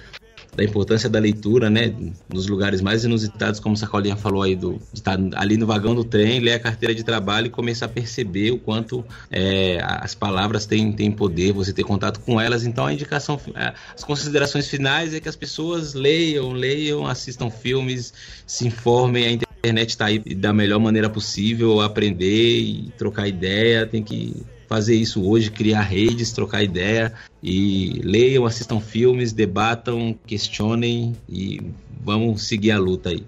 [0.55, 1.93] da importância da leitura, né,
[2.31, 6.03] nos lugares mais inusitados, como Sacolinha falou aí, do, de estar ali no vagão do
[6.03, 10.65] trem, ler a carteira de trabalho e começar a perceber o quanto é, as palavras
[10.65, 12.65] têm, têm poder, você ter contato com elas.
[12.65, 18.13] Então, a indicação, é, as considerações finais é que as pessoas leiam, leiam, assistam filmes,
[18.45, 24.03] se informem, a internet está aí da melhor maneira possível, aprender e trocar ideia, tem
[24.03, 31.61] que fazer isso hoje, criar redes, trocar ideia e leiam, assistam filmes, debatam, questionem e
[32.01, 33.23] vamos seguir a luta aí.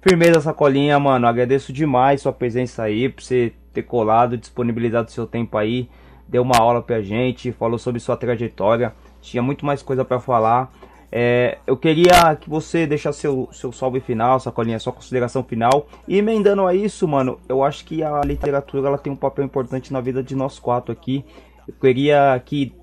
[0.00, 1.26] Firmeza, Sacolinha, mano.
[1.26, 5.88] Agradeço demais sua presença aí, por você ter colado, disponibilizado seu tempo aí,
[6.28, 8.94] deu uma aula pra gente, falou sobre sua trajetória.
[9.20, 10.72] Tinha muito mais coisa para falar.
[11.18, 15.86] É, eu queria que você deixasse seu, seu salve final, sacolinha, sua consideração final.
[16.06, 19.94] E emendando a isso, mano, eu acho que a literatura ela tem um papel importante
[19.94, 21.24] na vida de nós quatro aqui.
[21.66, 22.74] Eu queria que,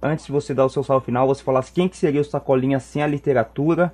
[0.00, 2.80] antes de você dar o seu salve final, você falasse quem que seria o sacolinha
[2.80, 3.92] sem a literatura.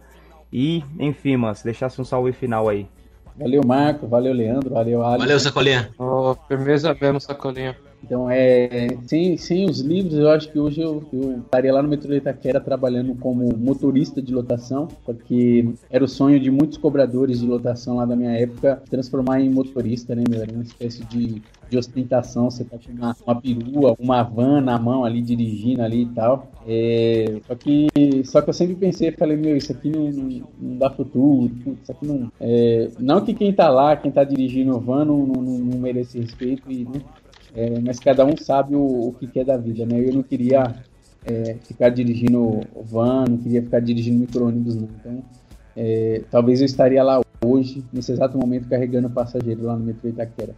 [0.53, 2.87] E, enfim, mano, se deixasse um salve final aí.
[3.37, 4.07] Valeu, Marco.
[4.07, 4.75] Valeu, Leandro.
[4.75, 5.19] Valeu, Alisson.
[5.19, 5.91] Valeu, Sacolinha.
[5.99, 7.77] Oh, firmeza mesmo, Sacolinha.
[8.03, 11.89] Então, é, sem, sem os livros, eu acho que hoje eu, eu estaria lá no
[11.89, 17.41] metrô de Itaquera trabalhando como motorista de lotação, porque era o sonho de muitos cobradores
[17.41, 20.43] de lotação lá da minha época transformar em motorista, né, meu?
[20.43, 24.79] Era uma espécie de, de ostentação, você tá com uma, uma perua, uma van na
[24.79, 26.51] mão ali, dirigindo ali e tal.
[26.67, 27.89] É, só, que,
[28.25, 31.51] só que eu sempre pensei, falei, meu, isso aqui não, não, não dá futuro,
[31.83, 32.31] isso aqui não...
[32.41, 36.19] É, não que quem tá lá, quem tá dirigindo o van não, não, não merece
[36.21, 37.01] respeito, e, né?
[37.59, 39.99] É, mas cada um sabe o, o que quer é da vida, né?
[39.99, 40.77] Eu não queria
[41.27, 44.89] é, ficar dirigindo van, não queria ficar dirigindo micro-ônibus, não.
[45.01, 45.23] Então,
[45.77, 50.55] é, talvez eu estaria lá hoje, nesse exato momento, carregando passageiro lá no metrô Itaquera.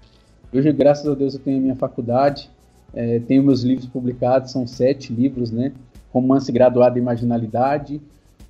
[0.52, 2.50] Hoje, graças a Deus, eu tenho a minha faculdade,
[2.92, 5.72] é, tenho meus livros publicados, são sete livros, né?
[6.12, 7.98] Romance Graduado em Marginalidade,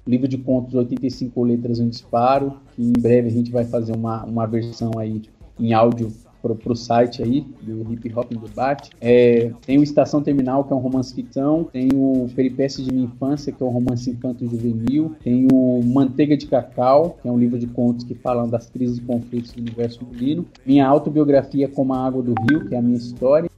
[0.05, 4.25] livro de contos 85 letras um disparo, que em breve a gente vai fazer uma,
[4.25, 5.23] uma versão aí
[5.57, 8.91] em áudio pro, pro site aí do Hip Hop Debate.
[9.01, 13.07] É, tem o Estação Terminal, que é um romance ficção, tem o Peripécias de Minha
[13.07, 17.39] Infância, que é um romance infanto juvenil, tem o Manteiga de Cacau, que é um
[17.39, 21.93] livro de contos que falam das crises e conflitos do universo feminino, minha autobiografia Como
[21.93, 23.51] a Água do Rio, que é a minha história,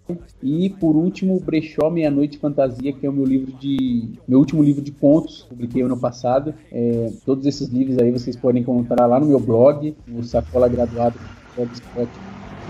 [0.42, 4.62] e por último, Brechó Meia Noite Fantasia, que é o meu livro de meu último
[4.62, 6.54] livro de contos, publiquei ano passado.
[6.70, 11.18] É, todos esses livros aí vocês podem encontrar lá no meu blog, no Sacola Graduado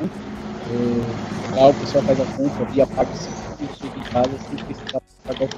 [0.01, 1.15] é,
[1.55, 5.49] lá o pessoal faz a compra via PagSeguro, chega em casa sem precisar pagar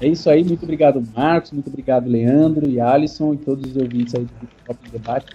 [0.00, 4.14] É isso aí, muito obrigado Marcos, muito obrigado Leandro e Alisson e todos os ouvintes
[4.14, 5.26] aí do Top Debate.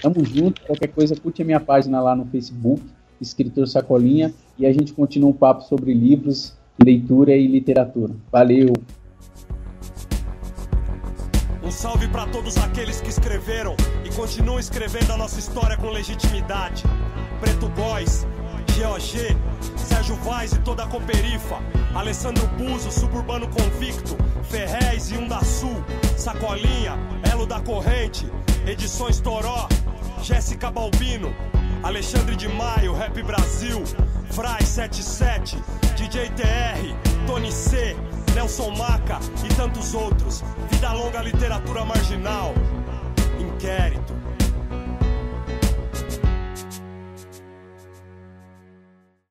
[0.00, 2.82] Tamo junto, qualquer coisa curte a minha página lá no Facebook,
[3.20, 8.14] Escritor Sacolinha, e a gente continua um papo sobre livros, leitura e literatura.
[8.30, 8.72] Valeu!
[11.64, 16.84] Um salve para todos aqueles que escreveram e continuam escrevendo a nossa história com legitimidade.
[17.40, 18.26] Preto Boys,
[18.76, 19.34] GOG,
[19.78, 21.62] Sérgio Vaz e toda a Coperifa,
[21.94, 25.82] Alessandro Buzo, Suburbano Convicto, Ferrez e um da Sul,
[26.18, 26.98] Sacolinha,
[27.32, 28.30] Elo da Corrente,
[28.66, 29.66] Edições Toró,
[30.22, 31.34] Jéssica Balbino,
[31.82, 33.82] Alexandre de Maio, Rap Brasil,
[34.30, 35.56] Fry 77,
[35.96, 37.96] DJ TR, Tony C,
[38.34, 40.42] Nelson Maca e tantos outros.
[40.70, 42.52] Vida longa literatura marginal.
[43.38, 44.12] Inquérito